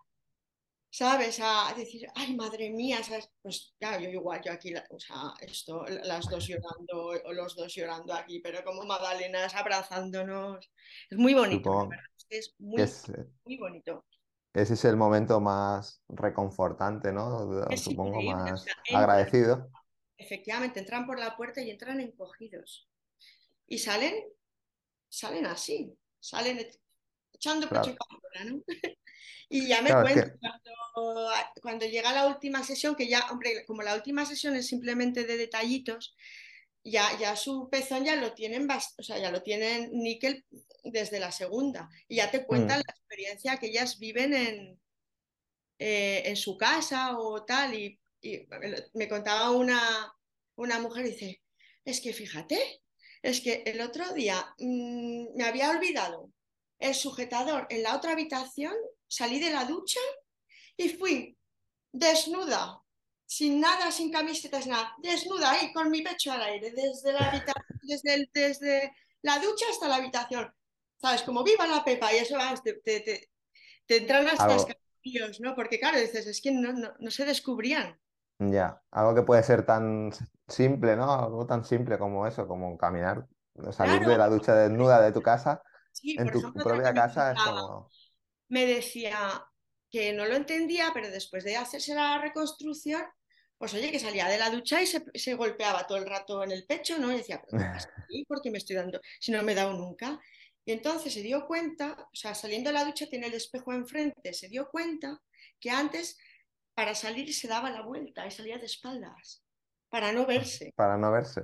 [0.89, 1.39] ¿sabes?
[1.41, 3.29] A decir, ay, madre mía, ¿sabes?
[3.41, 7.73] Pues claro, yo igual, yo aquí, o sea, esto, las dos llorando o los dos
[7.73, 10.71] llorando aquí, pero como magdalenas abrazándonos.
[11.09, 13.11] Es muy bonito, es que es que muy, es,
[13.45, 14.05] muy bonito.
[14.53, 17.65] ese es el momento más reconfortante, ¿no?
[17.69, 19.71] Es Supongo increíble, o sea, más entran, agradecido.
[20.17, 22.89] efectivamente, entran por la puerta y entran encogidos.
[23.67, 24.13] Y salen,
[25.15, 26.59] salen así, salen
[27.33, 28.63] echando pecho y Claro, campana, ¿no?
[29.47, 33.63] Y ya me claro, cuento, que cuando, cuando llega la última sesión, que ya, hombre,
[33.65, 36.15] como la última sesión es simplemente de detallitos,
[36.83, 40.45] ya, ya su pezón ya lo tienen, o sea, ya lo tienen níquel
[40.83, 41.89] desde la segunda.
[42.07, 44.79] Y ya te cuentan mm, la experiencia que ellas viven en,
[45.77, 47.75] eh, en su casa o tal.
[47.75, 48.47] Y, y
[48.95, 50.11] me contaba una,
[50.55, 51.43] una mujer, dice,
[51.85, 52.81] es que fíjate,
[53.25, 56.29] es que el otro día mmm, me había olvidado
[56.77, 58.73] el sujetador en la otra habitación,
[59.07, 59.99] salí de la ducha
[60.77, 61.35] y fui
[61.91, 62.81] desnuda,
[63.25, 67.79] sin nada, sin camisetas, nada, desnuda ahí con mi pecho al aire, desde la habitación,
[67.81, 70.53] desde, el, desde la ducha hasta la habitación.
[71.01, 71.23] ¿Sabes?
[71.23, 73.29] Como viva la Pepa y eso te, te, te,
[73.87, 75.55] te entran hasta escalofríos, ¿no?
[75.55, 77.99] Porque claro, dices, es que no, no, no se descubrían.
[78.39, 80.11] Ya, algo que puede ser tan
[80.47, 81.11] simple, ¿no?
[81.13, 83.25] Algo tan simple como eso, como caminar,
[83.71, 87.41] salir de la ducha desnuda de tu casa, sí, en tu ejemplo, propia casa, es
[87.41, 87.89] como...
[88.49, 89.17] me decía
[89.89, 93.03] que no lo entendía, pero después de hacerse la reconstrucción,
[93.57, 96.51] pues oye, que salía de la ducha y se, se golpeaba todo el rato en
[96.51, 97.11] el pecho, ¿no?
[97.11, 98.25] Y decía, ¿pero qué pasa aquí?
[98.25, 98.99] ¿Por qué me estoy dando?
[99.19, 100.19] Si no me he dado nunca.
[100.65, 104.33] Y entonces se dio cuenta, o sea, saliendo de la ducha tiene el espejo enfrente,
[104.33, 105.21] se dio cuenta
[105.59, 106.17] que antes
[106.75, 109.43] para salir se daba la vuelta y salía de espaldas,
[109.89, 110.73] para no verse.
[110.75, 111.41] para no verse.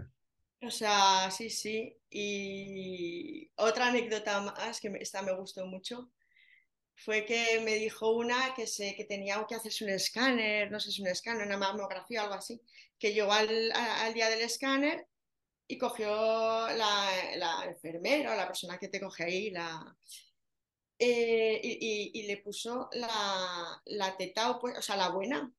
[0.61, 1.97] O sea, sí, sí.
[2.09, 6.11] Y otra anécdota más que esta me gustó mucho
[6.95, 10.91] fue que me dijo una que, se, que tenía que hacerse un escáner, no sé
[10.91, 12.61] si un escáner, una mamografía o algo así,
[12.99, 15.07] que llegó al, al día del escáner
[15.67, 19.97] y cogió la, la enfermera o la persona que te coge ahí la,
[21.03, 25.51] eh, y, y, y, le puso la, la teta, o, o sea, la buena.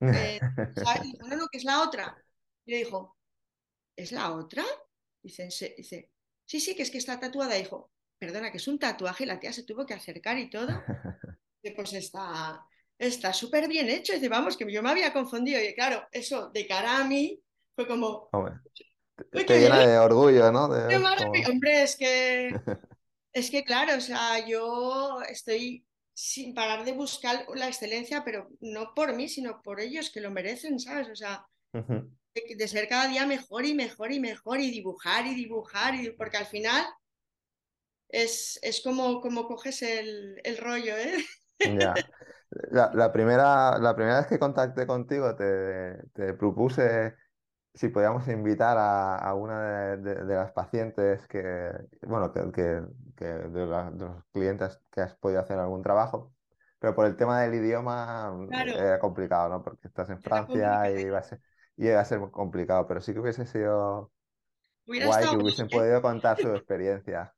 [0.00, 0.40] Eh,
[0.76, 1.04] ¿sabes?
[1.04, 2.16] Y dijo, no, no, que es la otra.
[2.64, 3.18] Y le dijo,
[3.94, 4.64] ¿es la otra?
[5.22, 5.44] Dice,
[5.76, 6.10] dice,
[6.46, 7.54] sí, sí, que es que está tatuada.
[7.54, 10.68] Dijo, perdona, que es un tatuaje y la tía se tuvo que acercar y todo.
[11.62, 12.66] Dice, pues está
[12.98, 14.14] está súper bien hecho.
[14.14, 15.60] Dice, vamos, que yo me había confundido.
[15.62, 17.38] Y claro, eso de cara a mí
[17.74, 18.54] fue como, Hombre,
[19.32, 20.68] ¡uy, te llena de orgullo, ¿no?
[20.88, 21.50] ¡Qué De, como...
[21.50, 22.58] Hombre, es que,
[23.32, 28.92] es que claro, o sea, yo estoy sin parar de buscar la excelencia, pero no
[28.94, 31.08] por mí, sino por ellos que lo merecen, ¿sabes?
[31.08, 35.34] O sea, de, de, ser cada día mejor y mejor y mejor y dibujar y
[35.34, 36.84] dibujar, y, porque al final
[38.08, 41.24] es, es como, como coges el, el rollo, ¿eh?
[41.58, 41.94] Ya.
[42.70, 47.14] La, la primera, la primera vez que contacté contigo te, te propuse
[47.74, 51.70] si podíamos invitar a, a una de, de- de las pacientes que,
[52.02, 52.82] bueno, que, que-
[53.16, 56.34] que de, la- de los clientes que has podido hacer algún trabajo,
[56.78, 59.62] pero por el tema del idioma Claro, era complicado, ¿no?
[59.62, 61.40] Porque estás en Francia y iba a ser,
[61.76, 64.12] y iba a ser complicado, pero sí que hubiese sido
[64.86, 67.34] Hubiera guay que hubiesen bien, podido contar su experiencia.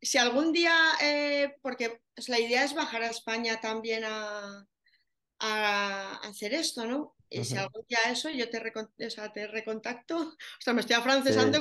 [0.00, 4.66] Si algún día, eh, porque la idea es bajar a España también a,
[5.40, 7.15] a hacer esto, ¿no?
[7.30, 8.60] Y si algún día eso, yo te,
[9.06, 10.16] o sea, te recontacto.
[10.38, 11.60] O sea, me estoy afrancesando,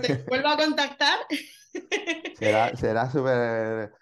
[0.00, 1.18] te vuelvo a contactar.
[2.74, 3.92] Será súper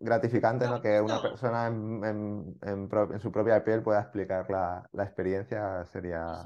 [0.00, 0.80] gratificante ¿no?
[0.80, 5.84] que una persona en, en, su propia piel pueda explicar la, la experiencia.
[5.86, 6.42] Sería,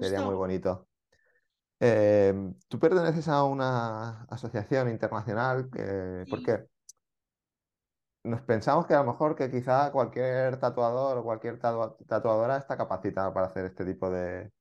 [0.00, 0.88] sería muy bonito.
[1.80, 2.34] Eh,
[2.68, 5.68] Tú perteneces a una asociación internacional,
[6.28, 6.66] ¿por qué?
[8.24, 13.32] Nos pensamos que a lo mejor que quizá cualquier tatuador o cualquier tatuadora está capacitada
[13.34, 14.52] para hacer este tipo de,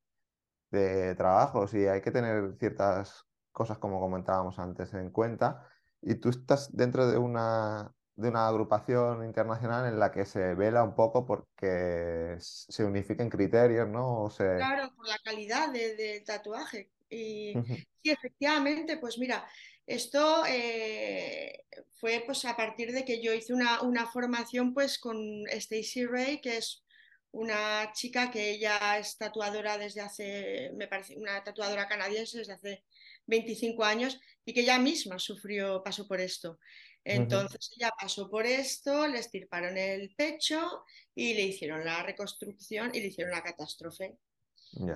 [0.71, 5.67] de trabajos y hay que tener ciertas cosas como comentábamos antes en cuenta
[6.01, 10.83] y tú estás dentro de una, de una agrupación internacional en la que se vela
[10.83, 14.29] un poco porque se unifiquen criterios, ¿no?
[14.37, 16.91] Claro, por la calidad del tatuaje.
[17.09, 17.53] Y
[18.01, 19.45] sí, efectivamente, pues mira,
[19.93, 21.65] esto eh,
[21.99, 26.41] fue pues a partir de que yo hice una, una formación pues con Stacy Ray,
[26.41, 26.83] que es
[27.31, 32.83] una chica que ella es tatuadora desde hace, me parece, una tatuadora canadiense desde hace
[33.27, 36.59] 25 años y que ella misma sufrió, pasó por esto.
[37.03, 40.83] Entonces ella pasó por esto, le estirparon el pecho
[41.15, 44.17] y le hicieron la reconstrucción y le hicieron la catástrofe.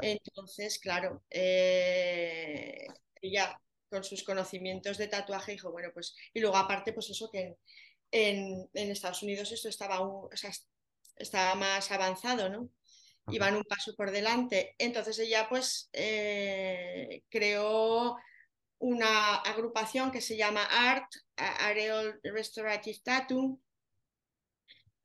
[0.01, 2.85] Entonces, claro, eh,
[3.21, 3.59] ella
[3.95, 7.55] con sus conocimientos de tatuaje dijo, bueno, pues, y luego aparte, pues eso que
[8.11, 9.99] en, Estados Unidos esto estaba,
[11.15, 12.69] estaba más avanzado, ¿no?
[13.29, 14.75] Iban un paso por delante.
[14.77, 18.17] Entonces ella pues eh, creó
[18.79, 23.61] una agrupación que se llama ART, Areal Restorative Tattoo,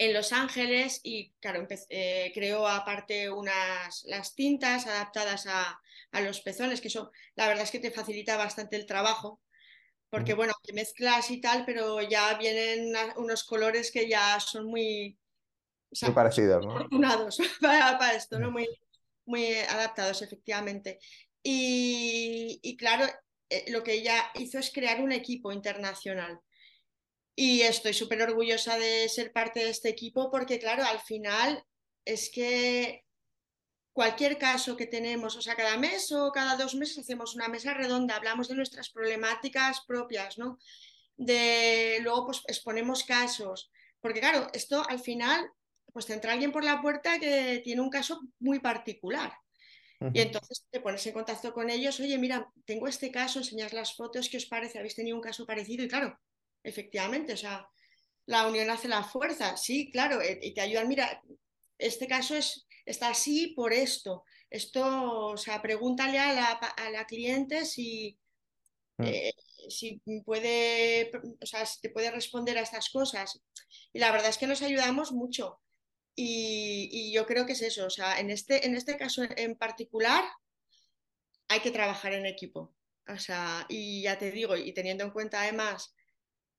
[0.01, 5.79] en Los Ángeles y claro, eh, creó aparte unas las tintas adaptadas a,
[6.23, 9.43] los pezones, que eso la verdad es que te facilita bastante el trabajo,
[10.09, 15.19] porque bueno, te mezclas y tal, pero ya vienen unos colores que ya son muy,
[16.01, 16.73] muy parecidos, ¿no?
[16.73, 18.51] Afortunados para, esto, ¿no?
[18.51, 18.67] Muy,
[19.27, 20.99] muy adaptados, efectivamente.
[21.43, 23.05] Y, y claro,
[23.51, 26.41] eh, lo que ella hizo es crear un equipo internacional
[27.41, 31.65] y estoy súper orgullosa de ser parte de este equipo porque, claro, al final
[32.05, 33.07] es que
[33.95, 37.73] cualquier caso que tenemos, o sea, cada mes o cada dos meses hacemos una mesa
[37.73, 40.59] redonda, hablamos de nuestras problemáticas propias, ¿no?
[41.17, 43.71] De luego pues exponemos casos,
[44.03, 45.51] porque claro, esto al final
[45.95, 49.33] pues te entra alguien por la puerta que tiene un caso muy particular.
[50.13, 53.95] Y entonces te pones en contacto con ellos, oye, mira, tengo este caso, enseñas las
[53.95, 54.79] fotos, ¿qué os parece?
[54.79, 55.85] ¿Habéis tenido un caso parecido?
[55.85, 56.19] Y claro,
[56.63, 57.69] efectivamente, o sea,
[58.27, 61.23] la unión hace la fuerza, sí, claro, eh, y te ayudan, mira,
[61.79, 67.07] este caso es, está así por esto, esto, o sea, pregúntale a la, a la
[67.07, 68.19] cliente si,
[68.99, 69.05] mm.
[69.05, 69.35] eh,
[69.69, 73.41] si puede, o sea, si te puede responder a estas cosas.
[73.93, 75.61] Y la verdad es que nos ayudamos mucho.
[76.17, 79.55] Y, y, yo creo que es eso, o sea, en este, en este caso en
[79.57, 80.25] particular
[81.49, 82.75] hay que trabajar en equipo.
[83.09, 85.95] O sea, y ya te digo, y teniendo en cuenta además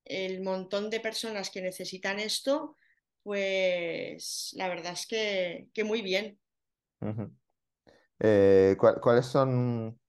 [0.05, 2.75] el montón de personas que necesitan esto,
[3.23, 6.39] pues la verdad es que, muy bien.
[8.19, 9.99] Eh, ¿Cuáles son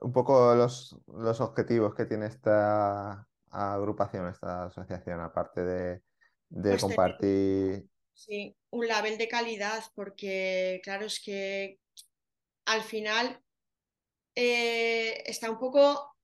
[0.00, 6.02] un poco los, los, objetivos que tiene esta agrupación, esta asociación, aparte de,
[6.50, 7.88] pues compartir?
[8.12, 11.78] Sí, un label de calidad, porque claro, es que
[12.66, 13.40] al final
[14.34, 16.16] eh, está un poco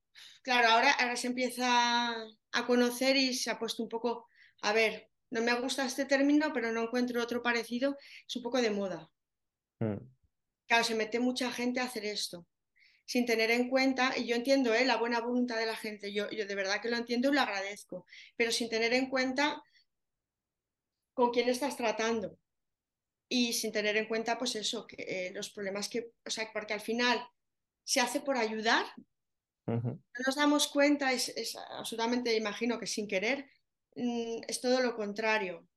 [0.42, 2.14] claro, ahora, ahora se empieza
[2.53, 4.29] a conocer y se ha puesto un poco,
[4.62, 8.61] a ver, no me gusta este término, pero no encuentro otro parecido, es un poco
[8.61, 9.11] de moda.
[9.81, 9.97] Mm.
[10.67, 12.47] Claro, se mete mucha gente a hacer esto,
[13.05, 14.85] sin tener en cuenta, y yo entiendo ¿eh?
[14.85, 17.41] la buena voluntad de la gente, yo, yo de verdad que lo entiendo y lo
[17.41, 19.62] agradezco, pero sin tener en cuenta
[21.15, 22.38] con quién estás tratando
[23.29, 26.75] y sin tener en cuenta, pues eso, que eh, los problemas que, o sea, porque
[26.75, 27.23] al final
[27.83, 28.85] se hace por ayudar
[29.66, 33.46] no nos damos cuenta, es, absolutamente, imagino que sin querer,
[33.96, 35.68] mm, es todo lo contrario.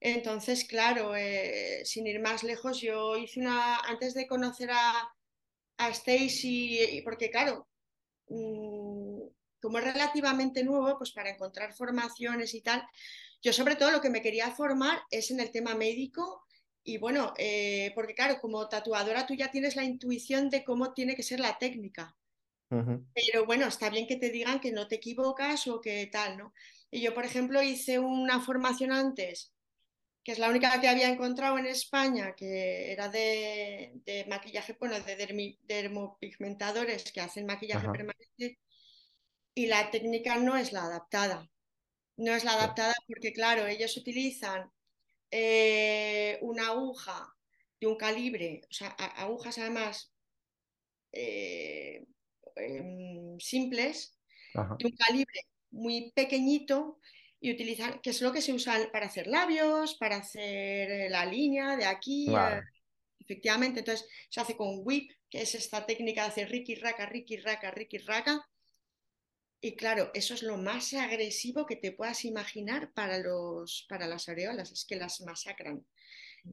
[0.00, 5.14] Entonces, claro, eh, sin ir más lejos, yo hice una, antes de conocer a,
[5.78, 7.68] a Stacy, porque claro,
[8.28, 9.22] mm,
[9.60, 12.86] como es relativamente nuevo, pues para encontrar formaciones y tal,
[13.42, 16.44] yo sobre todo lo que me quería formar es en el tema médico
[16.82, 21.16] y bueno, eh, porque claro, como tatuadora tú ya tienes la intuición de cómo tiene
[21.16, 22.14] que ser la técnica.
[23.14, 26.54] Pero bueno, está bien que te digan que no te equivocas o que tal, ¿no?
[26.90, 29.52] Y yo, por ejemplo, hice una formación antes,
[30.22, 35.58] que es la única que había encontrado en España, que era de, maquillaje, bueno, de
[35.62, 38.58] dermopigmentadores que hacen maquillaje permanente,
[39.54, 41.50] y la técnica no es la adaptada.
[42.16, 44.70] No es la adaptada porque, claro, ellos utilizan
[45.30, 47.34] eh, una aguja
[47.80, 50.14] de un calibre, o sea, agujas además
[51.12, 52.04] eh,
[52.56, 54.18] em, simples,
[54.54, 55.40] de un calibre
[55.70, 56.98] muy pequeñito
[57.40, 61.26] y utilizar, que es lo que se usa para hacer labios, para hacer eh, la
[61.26, 62.28] línea de aquí.
[62.30, 62.60] Eh,
[63.20, 67.36] efectivamente, entonces se hace con whip, que es esta técnica de hacer ricky raca, ricky
[67.36, 68.48] raca, ricky raca.
[69.60, 74.28] Y claro, eso es lo más agresivo que te puedas imaginar para, los, para las
[74.28, 75.84] areolas, es que las masacran.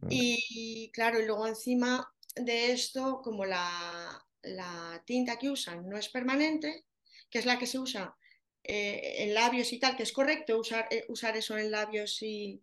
[0.10, 6.10] Y claro, y luego encima de esto, como la, la tinta que usan no es
[6.10, 6.86] permanente,
[7.30, 8.16] que es la que se usa
[8.64, 12.62] eh, en labios y tal, que es correcto usar, eh, usar eso en labios y,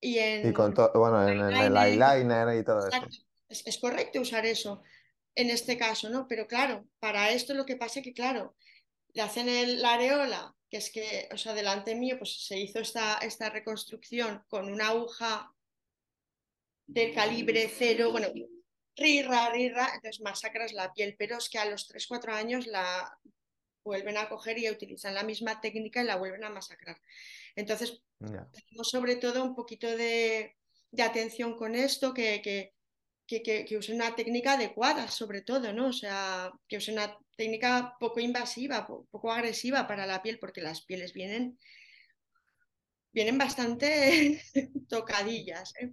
[0.00, 0.48] y en...
[0.48, 3.06] Y con bueno, en, el eyeliner y todo eso.
[3.48, 4.82] Es, correcto usar eso
[5.34, 6.26] en este caso, ¿no?
[6.28, 8.56] Pero claro, para esto lo que pasa es que, claro,
[9.14, 12.80] le hacen el, la areola, que es que, o sea, delante mío, pues se hizo
[12.80, 15.52] esta, esta reconstrucción con una aguja
[16.86, 18.28] de calibre cero, bueno,
[18.96, 23.18] rirra, rirra, entonces masacras la piel, pero es que a los 3-4 años la
[23.84, 27.00] vuelven a coger y utilizan la misma técnica y la vuelven a masacrar.
[27.54, 30.56] Entonces, tenemos sobre todo un poquito de,
[30.98, 35.88] atención con esto, que, que, que, use una técnica adecuada, sobre todo, ¿no?
[35.88, 40.82] O sea, que use una técnica poco invasiva, poco agresiva para la piel, porque las
[40.82, 41.58] pieles vienen,
[43.12, 44.42] vienen bastante
[44.88, 45.72] tocadillas.
[45.80, 45.92] ¿eh?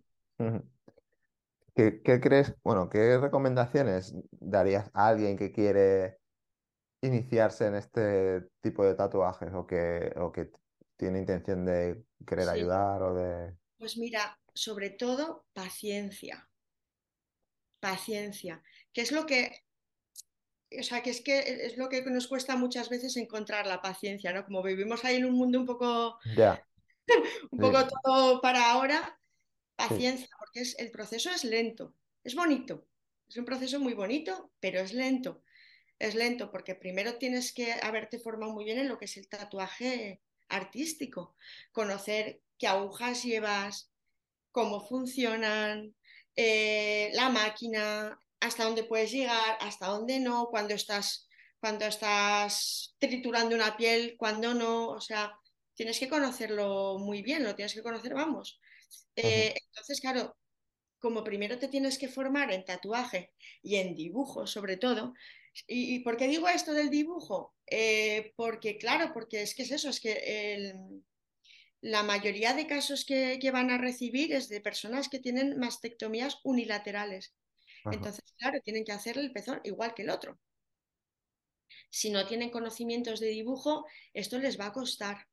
[1.75, 6.19] ¿Qué, crees, bueno, qué recomendaciones darías a alguien que quiere
[7.01, 10.51] iniciarse en este tipo de tatuajes o que, o que
[10.97, 13.55] tiene intención de querer ayudar o de...
[13.79, 16.47] Pues mira, sobre todo paciencia.
[17.79, 18.61] Paciencia.
[18.93, 19.63] Que es lo que
[20.79, 24.33] o sea, que es que es lo que nos cuesta muchas veces encontrar la paciencia,
[24.33, 24.45] ¿no?
[24.45, 26.65] Como vivimos ahí en un mundo un poco, ya
[27.51, 29.19] un poco todo para ahora,
[29.75, 31.93] paciencia, porque es, el proceso es lento,
[32.23, 32.85] es bonito,
[33.27, 35.41] es un proceso muy bonito, pero es lento.
[35.99, 39.27] Es lento porque primero tienes que haberte formado muy bien en lo que es el
[39.27, 41.35] tatuaje artístico,
[41.71, 43.89] conocer qué agujas llevas,
[44.51, 45.95] cómo funcionan,
[46.35, 51.27] eh, la máquina, hasta dónde puedes llegar, hasta dónde no, cuando estás,
[51.59, 55.33] cuando estás triturando una piel, cuando no, o sea,
[55.73, 58.59] tienes que conocerlo muy bien, lo tienes que conocer, vamos,
[59.15, 60.35] eh, entonces, claro,
[60.99, 65.13] como primero te tienes que formar en tatuaje y en dibujo, sobre todo.
[65.67, 67.53] ¿Y, por qué digo esto del dibujo?
[67.67, 70.73] Eh, porque, claro, porque es que es eso, es que
[71.81, 77.35] la mayoría de casos que, van a recibir es de personas que tienen mastectomías unilaterales.
[77.91, 80.39] Entonces, claro, tienen que hacer el pezón igual que el otro.
[81.89, 85.27] Si no tienen conocimientos de dibujo, esto les va a costar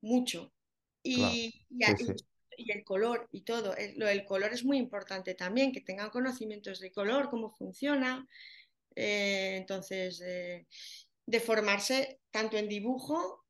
[0.00, 0.52] mucho.
[1.02, 1.66] Y,
[2.56, 3.76] y el color y todo.
[3.76, 8.26] El, lo del color es muy importante también, que tengan conocimientos de color, cómo funciona.
[8.96, 10.22] Eh, entonces,
[11.26, 13.44] de formarse tanto en dibujo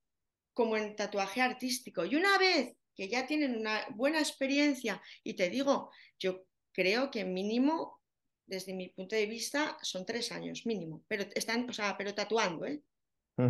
[0.53, 2.05] como en tatuaje artístico.
[2.05, 7.25] Y una vez que ya tienen una buena experiencia, y te digo, yo creo que
[7.25, 8.01] mínimo,
[8.47, 12.67] desde mi punto de vista, son tres años mínimo, pero están, o sea, pero tatuando,
[12.67, 12.83] ¿eh?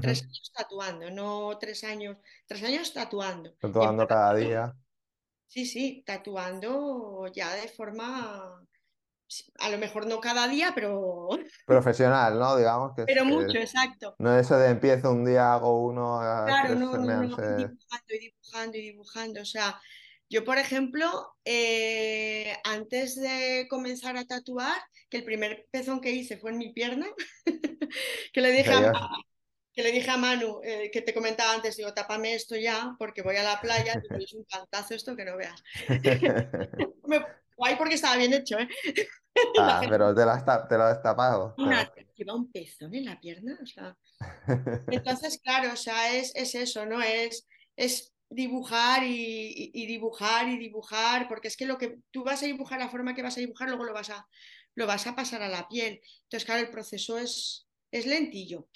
[0.01, 3.53] Tres años tatuando, no tres años, tres años tatuando.
[3.61, 4.75] Tatuando cada día.
[5.47, 8.61] Sí, sí, tatuando ya de forma,
[9.59, 11.29] a lo mejor no cada día, pero...
[11.67, 12.57] Profesional, ¿no?
[12.57, 13.05] Digamos que...
[13.05, 14.17] Pero mucho, exacto.
[14.19, 16.19] No eso de empiezo un día, hago uno...
[16.47, 19.43] Claro, no, no, no, dibujando y dibujando y dibujando.
[19.43, 19.81] O sea,
[20.29, 24.77] yo, por ejemplo, eh, antes de comenzar a tatuar,
[25.09, 27.07] que el primer pezón que hice fue en mi pierna,
[28.33, 28.93] que le dije a,
[29.75, 33.23] que le dije a Manu, eh, que te comentaba antes, digo, tápame esto ya, porque
[33.23, 35.63] voy a la playa, es un cantazo esto que no veas.
[37.57, 38.69] Guay porque estaba bien hecho, ¿eh?
[39.59, 41.57] Ah, pero te lo, has, te lo has tapado.
[42.15, 43.97] lleva un pezón en la pierna, o sea.
[44.89, 47.03] Entonces, claro, o sea, es, es eso, ¿no?
[47.03, 47.45] Es,
[47.75, 52.47] es dibujar y, y, dibujar y dibujar, porque es que lo que tú vas a
[52.47, 54.25] dibujar, la forma que vas a dibujar, luego lo vas a,
[54.77, 56.01] lo vas a pasar a la piel.
[56.23, 58.69] Entonces, claro, el proceso es, es lentillo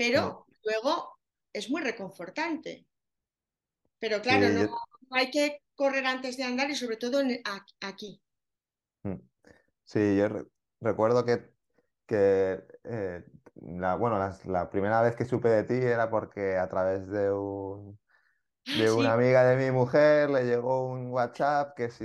[0.00, 1.18] pero luego
[1.52, 2.86] es muy reconfortante.
[3.98, 4.78] Pero claro, no,
[5.10, 7.20] hay que correr antes de andar y sobre todo
[7.82, 8.22] aquí.
[9.02, 9.16] Mm.
[9.84, 10.46] Sí, yo
[10.80, 11.52] recuerdo que,
[12.06, 13.24] que eh,
[13.56, 18.00] la, bueno, la, primera vez que supe de ti era porque a través de un,
[18.66, 22.04] de una sí, amiga de mi mujer le llegó un WhatsApp que si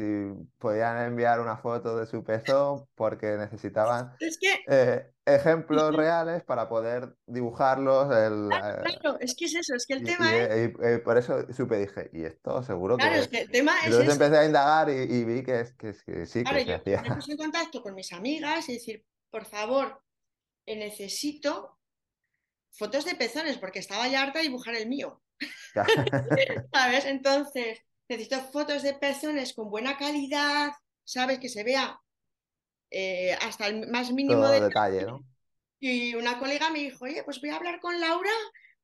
[0.57, 6.43] podían enviar una foto de su pezón porque necesitaban es que, eh, ejemplos que- reales
[6.43, 8.11] para poder dibujarlos.
[8.15, 10.97] el, eh, claro, es que es eso, es que el y, tema y, es, y,
[11.03, 13.37] por eso supe, dije, y esto seguro claro, es que...
[13.37, 16.43] que el tema es entonces empecé a indagar y, vi que, es, que, que sí,
[16.43, 19.45] Claro, que se yo, yo me puse en contacto con mis amigas y decir, por
[19.45, 20.01] favor,
[20.65, 21.79] eh, necesito
[22.71, 25.21] fotos de pezones porque estaba ya harta de dibujar el mío,
[26.73, 27.05] ¿sabes?
[27.05, 30.71] Entonces, necesito fotos de pezones con buena calidad,
[31.03, 31.39] ¿sabes?
[31.39, 31.99] Que se vea
[32.91, 35.23] eh, hasta el más mínimo Todo de detalle, ¿no?
[35.77, 38.31] Y una colega me dijo, oye, pues voy a hablar con Laura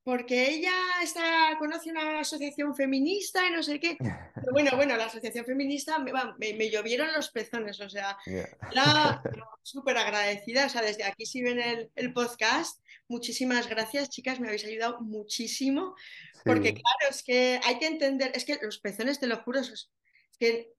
[0.04, 0.74] porque ella
[1.04, 3.98] está, conoce una asociación feminista y no sé qué.
[4.36, 9.22] Pero bueno, bueno, la asociación feminista me, me- me llovieron los pezones, o sea, era
[9.64, 10.66] súper agradecida.
[10.66, 15.02] O sea, desde aquí si ven el, el podcast, muchísimas gracias, chicas, me habéis ayudado
[15.02, 15.96] muchísimo.
[16.44, 19.92] Porque claro, es que hay que entender, es que los pezones, te lo juro, es
[20.40, 20.72] que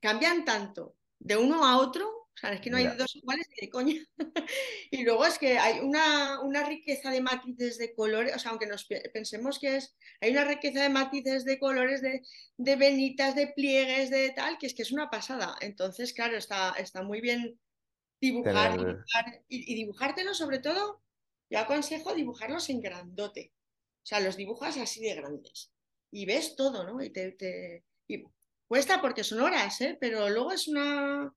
[0.00, 3.66] cambian tanto de uno a otro, o sea, es que no hay dos iguales ni
[3.66, 3.94] de coña.
[4.90, 8.66] Y luego es que hay una, una riqueza de matices de colores, o sea, aunque
[8.66, 12.22] nos pe- pensemos que es, hay una riqueza de matices de colores, de,
[12.56, 15.56] de venitas, de pliegues, de tal, que es que es una pasada.
[15.60, 17.58] Entonces, claro, está, está muy bien
[18.20, 18.86] dibujar, Tener...
[18.96, 21.02] dibujar y, y dibujártelo sobre todo,
[21.50, 23.52] yo aconsejo dibujarlos en grandote.
[24.02, 25.72] O sea, los dibujas así de grandes.
[26.10, 27.02] Y ves todo, ¿no?
[27.02, 28.24] Y te, te- y
[28.66, 29.96] cuesta porque son horas, ¿eh?
[30.00, 31.32] Pero luego es una...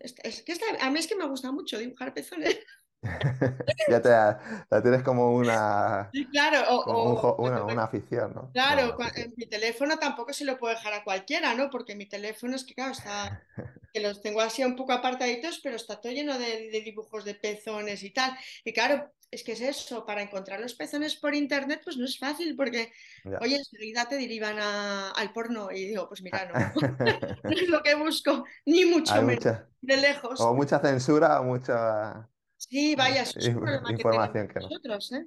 [0.00, 2.58] Es, que está- a mí es que me gusta mucho dibujar pezones.
[3.86, 8.52] Ya te la, la tienes como una, Sí, claro, o, un una, una afición, ¿no?
[8.52, 9.34] Claro, una afición.
[9.36, 11.70] mi teléfono tampoco se lo puedo dejar a cualquiera, ¿no?
[11.70, 13.30] Porque mi teléfono es que, claro, está,
[13.92, 17.34] que los tengo así un poco apartaditos, pero está todo lleno de, de dibujos de
[17.34, 18.36] pezones y tal.
[18.64, 22.18] Y claro, es que es eso, para encontrar los pezones por internet, pues no es
[22.18, 22.92] fácil, porque,
[23.24, 23.40] Ya.
[23.40, 26.56] oye, enseguida te derivan a- al porno y digo, pues mira, no,
[27.46, 30.48] no es lo que busco, ni mucho Hay menos, mucha, de lejos.
[30.48, 32.28] o mucha censura o mucha
[32.58, 34.60] Sí, vaya, eso es un eh, problema que tenemos información que no.
[34.68, 35.26] nosotros, ¿eh?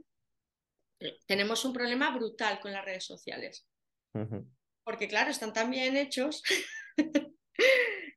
[1.26, 3.66] Tenemos un problema brutal con las redes sociales.
[4.84, 6.44] Porque claro, están tan bien hechos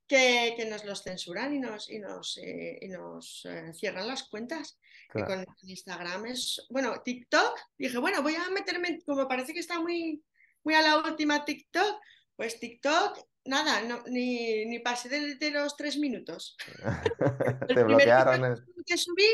[0.06, 4.28] que, que nos los censuran y nos, y nos, eh, y nos eh, cierran las
[4.28, 4.78] cuentas.
[5.12, 5.44] Que Claro.
[5.44, 10.24] con Instagram es, bueno, TikTok, dije, bueno, voy a meterme, como parece que está muy,
[10.64, 12.00] muy a la última TikTok,
[12.34, 16.56] pues TikTok, nada, no, ni, ni pasé de, de los tres minutos.
[17.68, 18.64] El Te TikTok bloquearon el...
[18.86, 19.26] que subí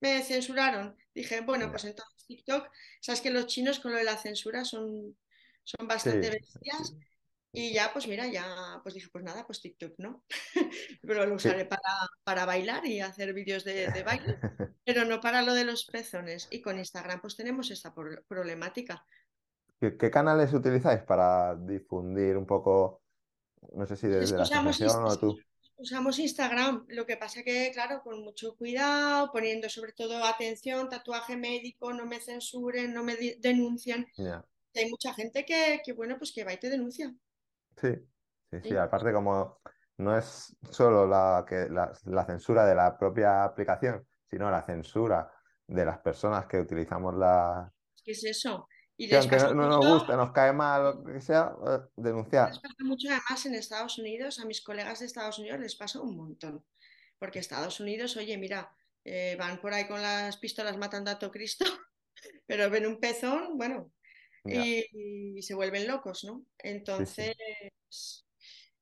[0.00, 0.96] me censuraron.
[1.14, 2.68] Dije, bueno, pues entonces TikTok,
[3.00, 5.16] sabes que los chinos con lo de la censura son,
[5.64, 6.32] son bastante sí.
[6.32, 6.96] bestias.
[7.52, 10.24] Y ya, pues mira, ya, pues dije, pues nada, pues TikTok no.
[11.02, 11.48] Pero lo Sí.
[11.48, 11.80] usaré para,
[12.24, 14.38] para bailar y hacer vídeos de, de baile,
[14.84, 16.48] pero no para lo de los pezones.
[16.50, 17.94] Y con Instagram pues tenemos esta
[18.28, 19.04] problemática.
[19.80, 23.02] ¿Qué, qué canales utilizáis para difundir un poco,
[23.74, 25.36] no sé si Es desde la usamos, asociación o tú?
[25.76, 31.36] usamos Instagram, lo que pasa que, claro, con mucho cuidado, poniendo sobre todo atención, tatuaje
[31.36, 34.06] médico, no me censuren, no me denuncian.
[34.16, 34.44] Ya.
[34.74, 37.14] Hay mucha gente que, que, bueno, pues que va y te denuncia.
[37.76, 37.88] Sí,
[38.50, 38.68] sí, sí.
[38.70, 38.76] Sí.
[38.76, 39.60] Aparte como
[39.98, 45.30] no es solo la, que, la, la censura de la propia aplicación, sino la censura
[45.66, 47.70] de las personas que utilizamos la...
[48.04, 48.68] ¿Qué es eso?
[48.98, 51.78] Y Que les aunque no, no nos guste, nos cae mal, lo que sea, eh,
[51.98, 52.52] Les denunciar.
[52.60, 56.16] pasa mucho además en Estados Unidos, a mis colegas de Estados Unidos les pasa un
[56.16, 56.64] montón,
[57.18, 58.72] porque Estados Unidos, oye, mira,
[59.04, 61.64] eh, van por ahí con las pistolas matando a todo Cristo,
[62.46, 63.92] pero ven un pezón, bueno,
[64.44, 66.44] y, y se vuelven locos, ¿no?
[66.96, 67.32] Sí, sí.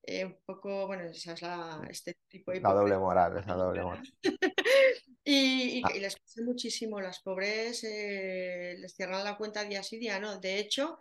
[0.07, 3.83] Eh, un poco, bueno, esa es la, este tipo de La doble moral, esa doble
[3.83, 4.03] moral.
[5.27, 9.83] Y, y- Ah, y les pasa muchísimo, las pobres eh, les cierran la cuenta día
[9.83, 10.39] sí día, ¿no?
[10.39, 10.99] De hecho,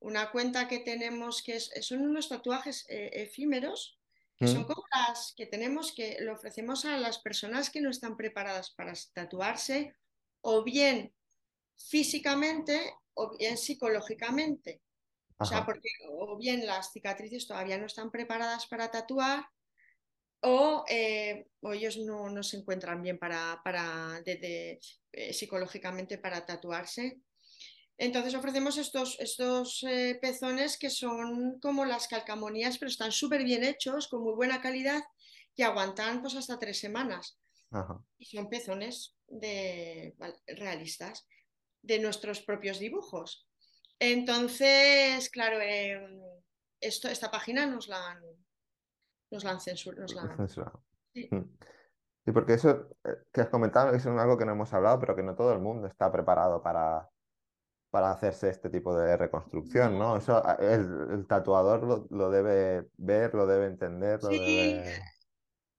[0.00, 4.00] una cuenta que tenemos que es, son unos tatuajes eh, efímeros,
[4.36, 4.66] que son ¿Mm?
[4.66, 8.92] como las que tenemos que le ofrecemos a las personas que no están preparadas para
[9.12, 9.94] tatuarse,
[10.40, 11.14] o bien
[11.76, 14.80] físicamente o bien psicológicamente.
[15.40, 19.46] O sea, porque o bien las cicatrices todavía no están preparadas para tatuar,
[20.42, 24.80] o, eh, o ellos no, no se encuentran bien para, para de- de,
[25.12, 27.20] eh, psicológicamente para tatuarse.
[27.98, 33.62] Entonces ofrecemos estos, estos eh, pezones que son como las calcamonías, pero están súper bien
[33.64, 35.02] hechos, con muy buena calidad,
[35.54, 37.38] que aguantan pues hasta tres semanas.
[37.70, 38.02] Ajá.
[38.18, 40.14] Y son pezones de,
[40.46, 41.26] realistas
[41.82, 43.46] de nuestros propios dibujos.
[44.00, 46.20] Entonces, claro, eh,
[46.80, 48.22] esto, esta página nos la han,
[49.30, 50.02] nos la han censurado.
[50.02, 50.82] Nos la han- Censurado.
[51.14, 51.28] sí.
[51.30, 51.44] Mm.
[52.24, 55.22] Sí, porque eso eh, que has comentado es algo que no hemos hablado, pero que
[55.22, 57.08] no todo el mundo está preparado para,
[57.90, 60.16] para hacerse este tipo de reconstrucción, ¿no?
[60.16, 65.02] Eso el, tatuador lo, debe ver, lo debe entender, lo sí, debe...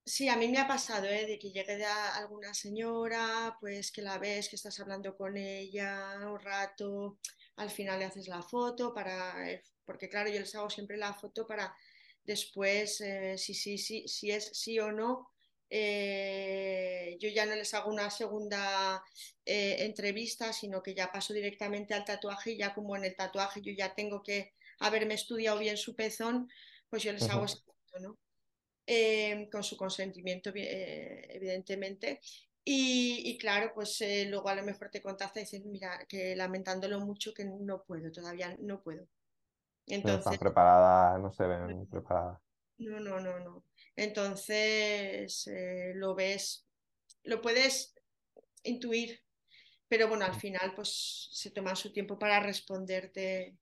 [0.06, 1.26] Sí, a mí me ha pasado, ¿eh?
[1.28, 6.18] De que llegue de alguna señora, pues que la ves, que estás hablando con ella
[6.28, 7.20] un rato,
[7.58, 11.14] al final le haces la foto para, eh, porque claro, yo les hago siempre la
[11.14, 11.76] foto para
[12.24, 15.30] después, eh, si, sí, sí, si es sí o no,
[15.70, 19.04] eh, yo ya no les hago una segunda
[19.46, 23.72] entrevista, sino que ya paso directamente al tatuaje y ya como en el tatuaje yo
[23.78, 26.50] ya tengo que haberme estudiado bien su pezón,
[26.90, 28.21] pues yo les hago esa foto, ¿no?
[28.86, 32.20] Em, con su consentimiento, eh, evidentemente.
[32.64, 37.00] Y, claro, pues eh, luego a lo mejor te contacta y dices, mira, que lamentándolo
[37.00, 39.08] mucho que no puedo, todavía no puedo.
[39.88, 42.40] Entonces, no están preparadas, no se ven preparadas.
[42.78, 43.64] No, no, no, no.
[43.96, 46.66] Entonces eh, lo ves,
[47.24, 47.96] lo puedes
[48.64, 49.22] intuir,
[49.88, 53.58] pero bueno, al final pues se toma su tiempo para responderte,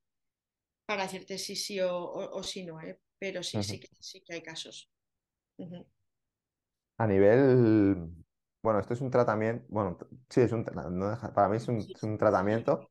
[0.85, 2.79] para decirte sí, sí o, o, sí no,
[3.17, 4.89] pero sí, sí, sí que hay casos.
[6.97, 8.11] A nivel,
[8.61, 9.97] bueno, esto es un tratamiento, bueno,
[10.29, 12.89] sí, es un, para mí es un, tratamiento,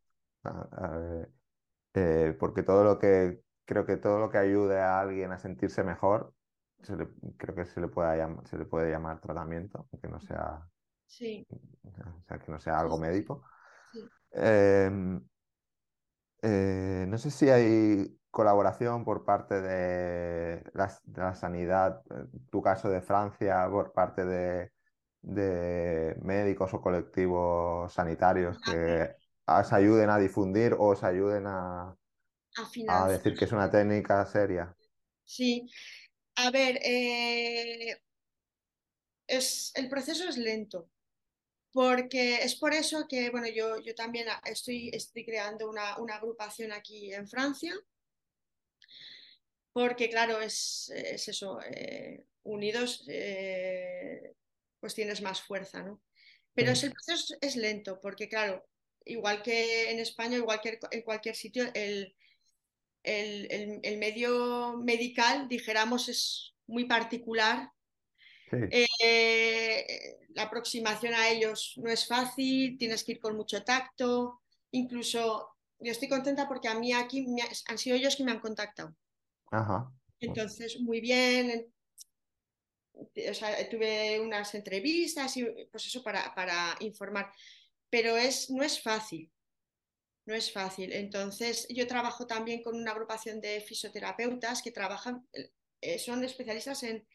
[1.94, 5.84] eh, porque todo lo que, creo que todo lo que ayude a alguien a sentirse
[5.84, 6.32] mejor,
[7.36, 10.66] creo que se le, puede llamar, se le puede llamar tratamiento, aunque no sea,
[11.06, 11.46] sí.
[11.50, 13.44] o sea, que no sea algo médico.
[14.30, 15.22] Em,
[16.42, 23.00] eh, no sé si hay colaboración por parte de la, sanidad, en tu caso de
[23.00, 24.70] Francia, por parte de,
[26.22, 29.14] médicos o colectivos sanitarios que
[29.46, 31.96] os ayuden a difundir o os ayuden a,
[32.88, 34.74] a, decir que es una técnica seria.
[35.24, 35.68] Sí,
[36.36, 38.00] a ver, eh,
[39.26, 40.88] es, el proceso es lento,
[41.72, 46.72] porque es por eso que, bueno, yo, yo también estoy, estoy creando una, una agrupación
[46.72, 47.74] aquí en Francia
[49.78, 54.34] porque claro, es, eso, eh, unidos eh,
[54.80, 56.02] pues tienes más fuerza, ¿no?
[56.52, 58.66] Pero el proceso es lento, porque claro,
[59.04, 62.12] igual que en España, igual que en cualquier sitio, el,
[63.04, 67.70] el, medio medical, dijéramos, es muy particular.
[68.50, 69.86] Eh,
[70.30, 74.40] la aproximación a ellos no es fácil, tienes que ir con mucho tacto,
[74.72, 77.24] incluso yo estoy contenta porque a mí aquí
[77.68, 78.96] han sido ellos que me han contactado.
[80.20, 81.72] Entonces, muy bien.
[83.70, 87.32] tuve unas entrevistas y pues eso para, para informar.
[87.90, 89.30] Pero es, no es fácil.
[90.26, 90.92] No es fácil.
[90.92, 95.26] Entonces, yo trabajo también con una agrupación de fisioterapeutas que trabajan,
[95.80, 97.06] eh, son especialistas en,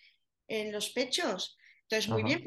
[0.47, 1.57] en los pechos.
[1.83, 2.43] Entonces, muy bien,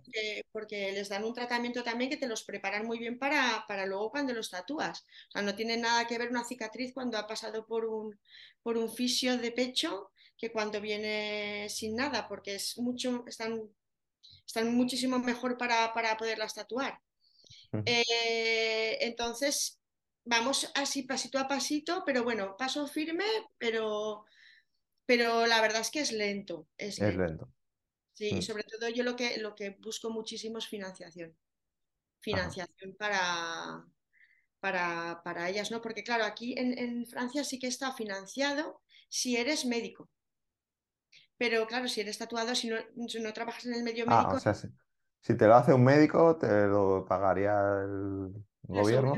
[0.50, 4.10] porque, les dan un tratamiento también que te los preparan muy bien para, para, luego
[4.10, 5.02] cuando los tatúas.
[5.28, 8.18] O sea, no tiene nada que ver una cicatriz cuando ha pasado por un,
[8.62, 13.62] por un fisio de pecho que cuando viene sin nada, porque es mucho, están,
[14.46, 17.00] están muchísimo mejor para, para poderlas tatuar.
[17.84, 19.78] Eh, entonces,
[20.24, 23.24] vamos así pasito a pasito, pero bueno, paso firme,
[23.58, 24.24] pero,
[25.04, 26.68] pero la verdad es que es lento.
[26.76, 27.48] Es lento.
[28.16, 28.42] Sí, y mm.
[28.42, 31.36] sobre todo yo lo que, lo que busco muchísimo es financiación.
[32.20, 33.84] Financiación para,
[34.58, 35.82] para, para, ellas, ¿no?
[35.82, 40.08] Porque claro, aquí en, en, Francia sí que está financiado si eres médico.
[41.36, 44.36] Pero claro, si eres tatuado, si no, si no trabajas en el medio ah, médico...
[44.36, 47.52] O sea, si, te lo hace un médico, te lo pagaría
[47.84, 49.12] el gobierno,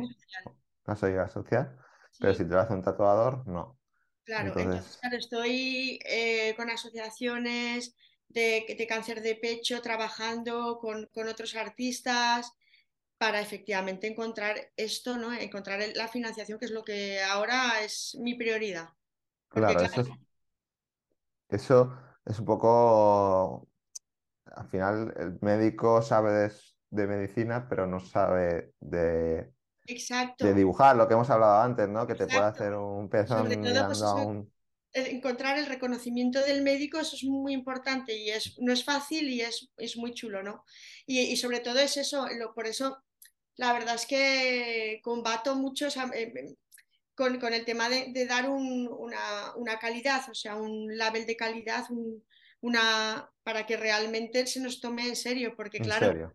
[0.86, 1.78] la seguridad social.
[2.18, 3.78] Pero si te lo hace un tatuador, no.
[4.24, 7.94] Claro, entonces, claro, estoy eh, con asociaciones
[8.28, 12.52] de, cáncer de pecho, trabajando con, otros artistas
[13.16, 15.32] para efectivamente encontrar esto, ¿no?
[15.32, 18.88] Encontrar la financiación, que es lo que ahora es mi prioridad.
[19.48, 20.08] claro, eso, es,
[21.48, 23.68] eso es un poco,
[24.44, 26.52] al final el médico sabe
[26.90, 29.50] de, medicina, pero no sabe de,
[29.86, 30.44] Exacto.
[30.44, 32.06] de dibujar, lo que hemos hablado antes, ¿no?
[32.06, 34.52] Que te puede hacer un pezón pues, a un
[34.92, 39.40] encontrar el reconocimiento del médico, eso es muy importante y es, no es fácil y
[39.40, 40.64] es, es muy chulo, ¿no?
[41.06, 43.02] Y, sobre todo es eso, lo, por eso
[43.56, 46.56] la verdad es que combato mucho eh,
[47.14, 51.84] con, con, el tema de, dar una, una, calidad, o sea, un label de calidad,
[52.60, 56.32] una, para que realmente se nos tome en serio, porque claro,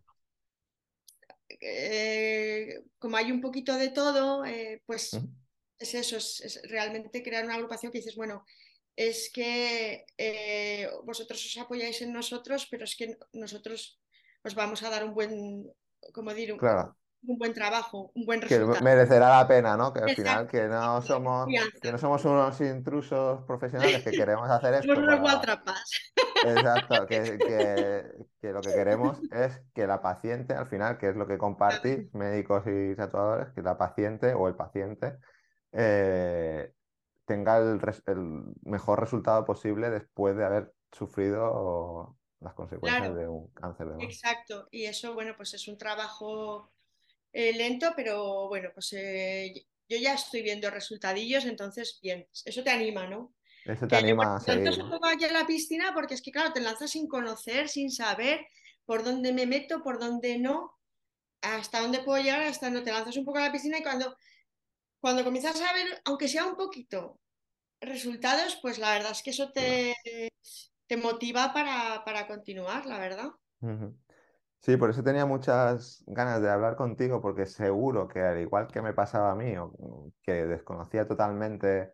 [1.60, 5.18] eh, como hay un poquito de todo, eh, pues
[5.84, 8.44] es eso, es, realmente crear una agrupación que dices, bueno,
[8.96, 14.00] es que eh, vosotros os apoyáis en nosotros, pero es que nosotros
[14.44, 15.66] os vamos a dar un buen,
[16.12, 16.52] como decir,
[17.26, 18.84] un buen trabajo, un buen que resultado.
[18.84, 19.92] merecerá la pena, ¿no?
[19.94, 21.48] Que al final que no somos,
[21.80, 24.86] que no somos unos intrusos profesionales que queremos hacer esto.
[24.94, 26.12] Somos unos para- guatrapas.
[26.44, 27.16] Exacto, que,
[27.48, 31.38] que- que lo que queremos es que la paciente, al final, que es lo que
[31.38, 35.14] compartís, médicos y tatuadores, que la paciente o el paciente
[35.74, 36.72] eh,
[37.26, 37.80] tenga el,
[38.62, 43.14] mejor resultado posible después de haber sufrido las consecuencias Claro.
[43.14, 44.04] de un cáncer de mama.
[44.04, 44.68] Exacto.
[44.70, 46.72] Y eso, bueno, pues es un trabajo
[47.32, 52.70] eh, lento, pero bueno, pues eh, yo ya estoy viendo resultadillos, entonces bien, eso te
[52.70, 53.34] anima, ¿no?
[53.64, 54.90] Eso te Que yo anima a me lanzo seguir, un ¿no?
[54.90, 58.46] poco aquí a la piscina porque es que, claro, te lanzas sin conocer, sin saber
[58.84, 60.78] por dónde me meto, por dónde no,
[61.40, 64.16] hasta dónde puedo llegar, hasta no te lanzas un poco a la piscina y cuando,
[65.04, 67.20] cuando comienzas a ver, aunque sea un poquito,
[67.80, 69.94] resultados, pues la verdad es que eso te,
[70.88, 73.30] te motiva para, para continuar, la verdad.
[74.60, 78.80] Sí, por eso tenía muchas ganas de hablar contigo, porque seguro que al igual que
[78.80, 81.92] me pasaba a mí, o que desconocía totalmente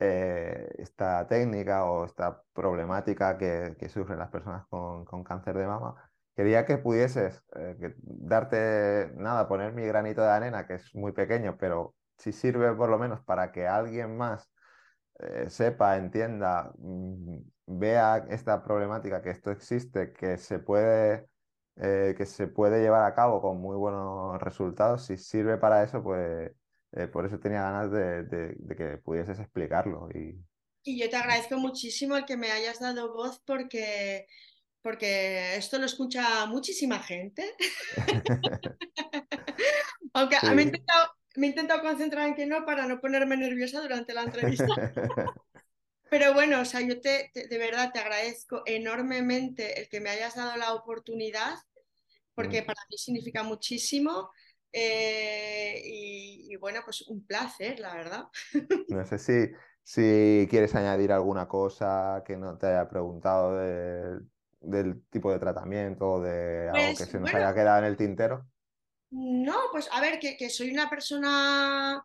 [0.00, 5.66] eh, esta técnica o esta problemática que, que sufren las personas con, con cáncer de
[5.66, 5.94] mama,
[6.36, 11.12] quería que pudieses eh, que- darte, nada, poner mi granito de arena, que es muy
[11.12, 14.50] pequeño, pero si sirve por lo menos para que alguien más
[15.20, 21.28] eh, sepa, entienda, mm, vea esta problemática, que esto existe, que se puede,
[21.76, 26.02] eh, que se puede llevar a cabo con muy buenos resultados, si sirve para eso,
[26.02, 26.52] pues
[26.92, 30.08] eh, por eso tenía ganas de, de- de que pudieses explicarlo.
[30.14, 30.38] Y
[30.82, 34.26] Y yo te agradezco muchísimo el que me hayas dado voz porque,
[34.82, 37.54] porque esto lo escucha muchísima gente.
[40.14, 40.46] Aunque Sí.
[40.62, 44.74] intentado, me he intentado concentrar en que no para no ponerme nerviosa durante la entrevista.
[46.08, 50.10] Pero bueno, o sea, yo te, te- de verdad te agradezco enormemente el que me
[50.10, 51.56] hayas dado la oportunidad,
[52.34, 52.64] porque Mm.
[52.64, 54.30] para mí significa muchísimo.
[54.72, 58.24] eh, y, y bueno, pues un placer, la verdad.
[58.86, 59.50] No sé si,
[59.82, 64.20] si quieres añadir alguna cosa que no te haya preguntado de-
[64.60, 67.34] del tipo de tratamiento o de algo Pues, que se nos bueno.
[67.34, 68.46] haya quedado en el tintero.
[69.16, 72.02] No, pues a ver, que, que soy una persona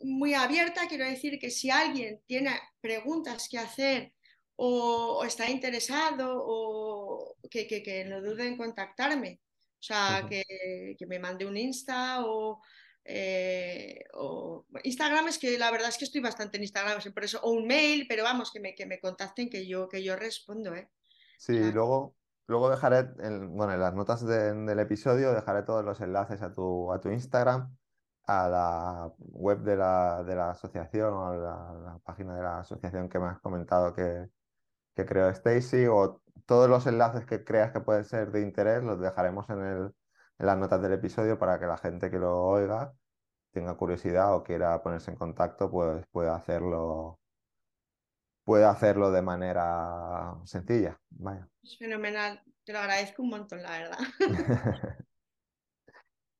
[0.00, 4.14] muy abierta, quiero decir que si alguien tiene preguntas que hacer
[4.56, 9.40] o, o está interesado o que, que, que no dude en contactarme,
[9.80, 10.44] o sea, que,
[10.98, 12.62] que me mande un Insta o,
[13.04, 17.40] eh, o- Instagram es que la verdad es que estoy bastante en Instagram, por eso,
[17.42, 20.74] o un mail, pero vamos, que me, que me contacten que yo, que yo respondo,
[20.74, 20.88] ¿eh?
[21.36, 21.72] Sí, Claro.
[21.72, 22.16] luego,
[22.46, 26.52] luego dejaré, en, bueno, en las notas de- del episodio dejaré todos los enlaces a
[26.52, 27.76] tu, a tu Instagram,
[28.26, 32.60] a la web de la, de la asociación o a la, la página de la
[32.60, 34.28] asociación que me has comentado que,
[34.94, 39.00] que creó Stacy o todos los enlaces que creas que pueden ser de interés los
[39.00, 39.94] dejaremos en el,
[40.38, 42.94] en las notas del episodio para que la gente que lo oiga
[43.52, 47.20] tenga curiosidad o quiera ponerse en contacto, pues pueda hacerlo,
[48.44, 51.00] pueda hacerlo de manera sencilla.
[51.10, 51.48] Vaya.
[51.62, 53.98] Es fenomenal, te lo agradezco un montón, la verdad.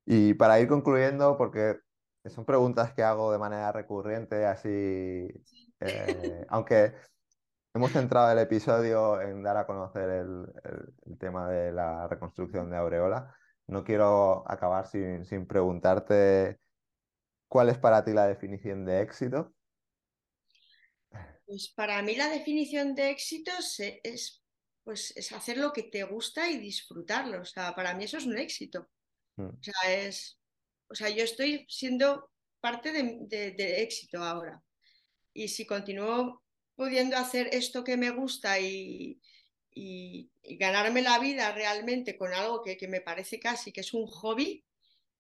[0.07, 1.79] Y para ir concluyendo, porque
[2.27, 4.71] son preguntas que hago de manera recurrente, así,
[5.81, 6.95] eh, aunque
[7.75, 12.71] hemos centrado el episodio en dar a conocer el, el- el tema de la reconstrucción
[12.71, 13.37] de aureola,
[13.69, 16.61] no quiero acabar sin, sin preguntarte
[17.49, 19.55] cuál es para ti la definición de éxito.
[21.47, 24.43] Pues para mí la definición de éxito se- es,
[24.83, 27.43] pues, es hacer lo que te gusta y disfrutarlo.
[27.43, 28.89] O sea, para mí eso es un éxito.
[29.37, 29.47] Mm.
[29.49, 30.39] O sea, es,
[30.89, 32.31] o sea, yo estoy siendo
[32.61, 34.63] parte de, de- de éxito ahora.
[35.35, 36.43] Y si continúo
[36.77, 39.21] pudiendo hacer esto que me gusta y,
[39.71, 43.93] y- y ganarme la vida realmente con algo que, que me parece casi que es
[43.95, 44.65] un hobby,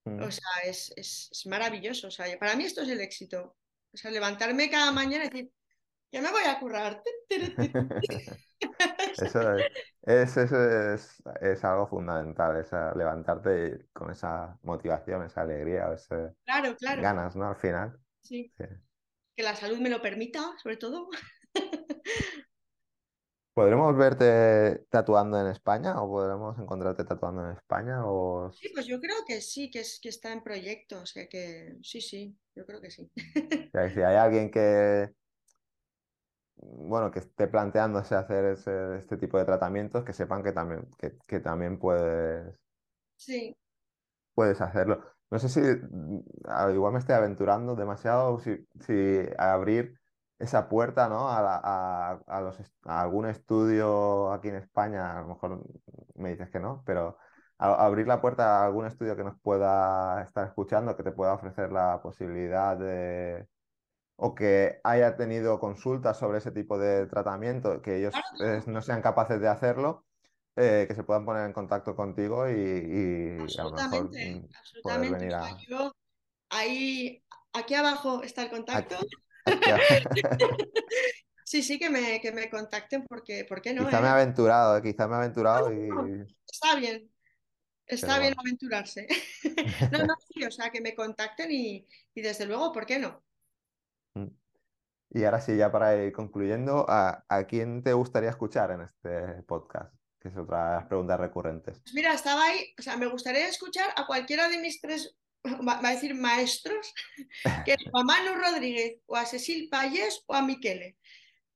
[0.06, 0.22] Mm.
[0.22, 2.08] o sea, es, es- es maravilloso.
[2.08, 3.56] O sea, para mí esto es el éxito.
[3.92, 5.50] O sea, levantarme cada mañana y decir,
[6.12, 7.02] ya me voy a currar.
[9.16, 9.66] Eso es,
[10.02, 10.56] es- eso
[10.94, 17.02] es, es algo fundamental, esa, levantarte con esa motivación, esa alegría, ese Claro, claro.
[17.02, 17.48] ganas, ¿no?
[17.48, 17.98] Al final.
[18.22, 18.52] Sí.
[18.58, 18.64] Sí.
[19.36, 21.08] Que la salud me lo permita, sobre todo.
[23.54, 28.04] ¿Podremos verte tatuando en España o podremos encontrarte tatuando en España?
[28.04, 28.50] O...
[28.50, 31.00] Sí, pues yo creo que sí, que, es, que está en proyecto.
[31.02, 33.10] O sea que sí, sí, yo creo que sí.
[33.72, 35.12] O sea, si hay alguien que,
[36.64, 41.16] bueno, que esté planteándose hacer ese- este tipo de tratamientos, que sepan que también, que,
[41.26, 42.54] que también puedes,
[43.16, 43.56] Sí,
[44.34, 45.02] puedes hacerlo.
[45.30, 49.98] No sé si mm, a- igual me estoy aventurando demasiado, si, si abrir
[50.38, 51.30] esa puerta, ¿no?
[51.30, 55.62] A, la- a- a los, a algún estudio aquí en España, a lo mejor
[56.14, 57.18] me dices que no, pero
[57.58, 61.72] abrir la puerta a algún estudio que nos pueda estar escuchando, que te pueda ofrecer
[61.72, 63.46] la posibilidad de,
[64.16, 68.14] o que haya tenido consultas sobre ese tipo de tratamiento, que ellos
[68.66, 70.04] no sean capaces de hacerlo,
[70.56, 74.48] eh, que se puedan poner en contacto contigo y, a lo mejor mm,
[74.82, 75.48] poder venir a...
[76.50, 78.96] ahí, aquí abajo está el contacto.
[81.44, 83.84] sí, sí, que me, que me contacten porque, ¿por qué no?
[83.84, 84.12] Quizá me he eh?
[84.12, 85.88] aventurado, quizá me he aventurado y...
[86.48, 87.10] Está bien,
[87.84, 89.08] está bien aventurarse.
[89.90, 91.84] no, no, sí, o sea, que me contacten y,
[92.14, 93.23] y desde luego, ¿por qué no?
[94.14, 94.28] Mm.
[95.10, 99.42] Y ahora sí, ya para ir concluyendo, ¿a, ¿a, quién te gustaría escuchar en este
[99.44, 99.94] podcast?
[100.18, 101.78] Que es otra de las preguntas recurrentes.
[101.80, 105.78] Pues mira, estaba ahí, o sea, me gustaría escuchar a cualquiera de mis tres, va,
[105.78, 106.92] a decir maestros,
[107.64, 110.96] que a Manu Rodríguez, o a Cecil Payés, o a Miquele,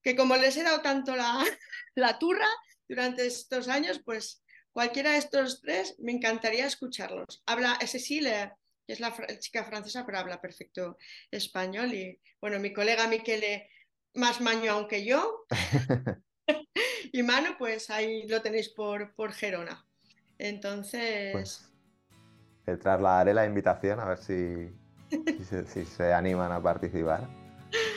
[0.02, 1.44] que como les he dado tanto la,
[1.96, 2.48] la turra
[2.88, 7.42] durante estos años, pues cualquiera de estos tres me encantaría escucharlos.
[7.46, 8.28] Habla, Cecil
[8.88, 10.96] que es la chica francesa, pero habla perfecto
[11.30, 11.92] español.
[11.92, 13.68] Y bueno, mi colega Miquele,
[14.14, 15.44] más maño aunque yo.
[17.12, 19.84] y Mano, pues ahí lo tenéis por, por Gerona.
[20.38, 21.32] Entonces.
[21.32, 21.70] Pues
[22.64, 24.70] te trasladaré la invitación a ver si,
[25.66, 27.28] si, se, animan a participar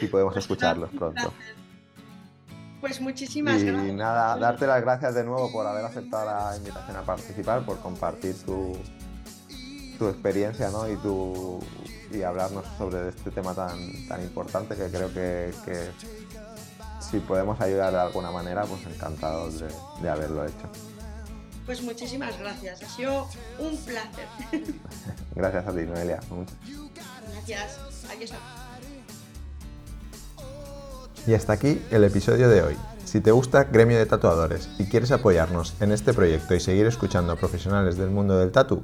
[0.02, 1.34] y podemos pues escucharlos pronto.
[2.82, 3.88] Pues muchísimas gracias.
[3.88, 7.80] Y nada, darte las gracias de nuevo por haber aceptado la invitación a participar, por
[7.80, 8.78] compartir tu,
[10.02, 10.92] tu experiencia ¿no?
[10.92, 11.60] y, tu,
[12.12, 15.54] y hablarnos sobre este tema tan, tan importante que creo que,
[17.00, 19.64] si podemos ayudar de alguna manera, pues encantados
[20.02, 20.68] de, haberlo hecho.
[21.68, 23.28] Pues muchísimas gracias, ha sido
[23.60, 24.28] un placer.
[25.36, 26.20] gracias a ti, Noelia.
[27.34, 27.78] Gracias,
[28.12, 28.38] aquí está.
[31.28, 32.78] Y hasta aquí el episodio de hoy.
[33.06, 37.34] Si te gusta Gremio de Tatuadores y quieres apoyarnos en este proyecto y seguir escuchando
[37.34, 38.84] a profesionales del mundo del tatu,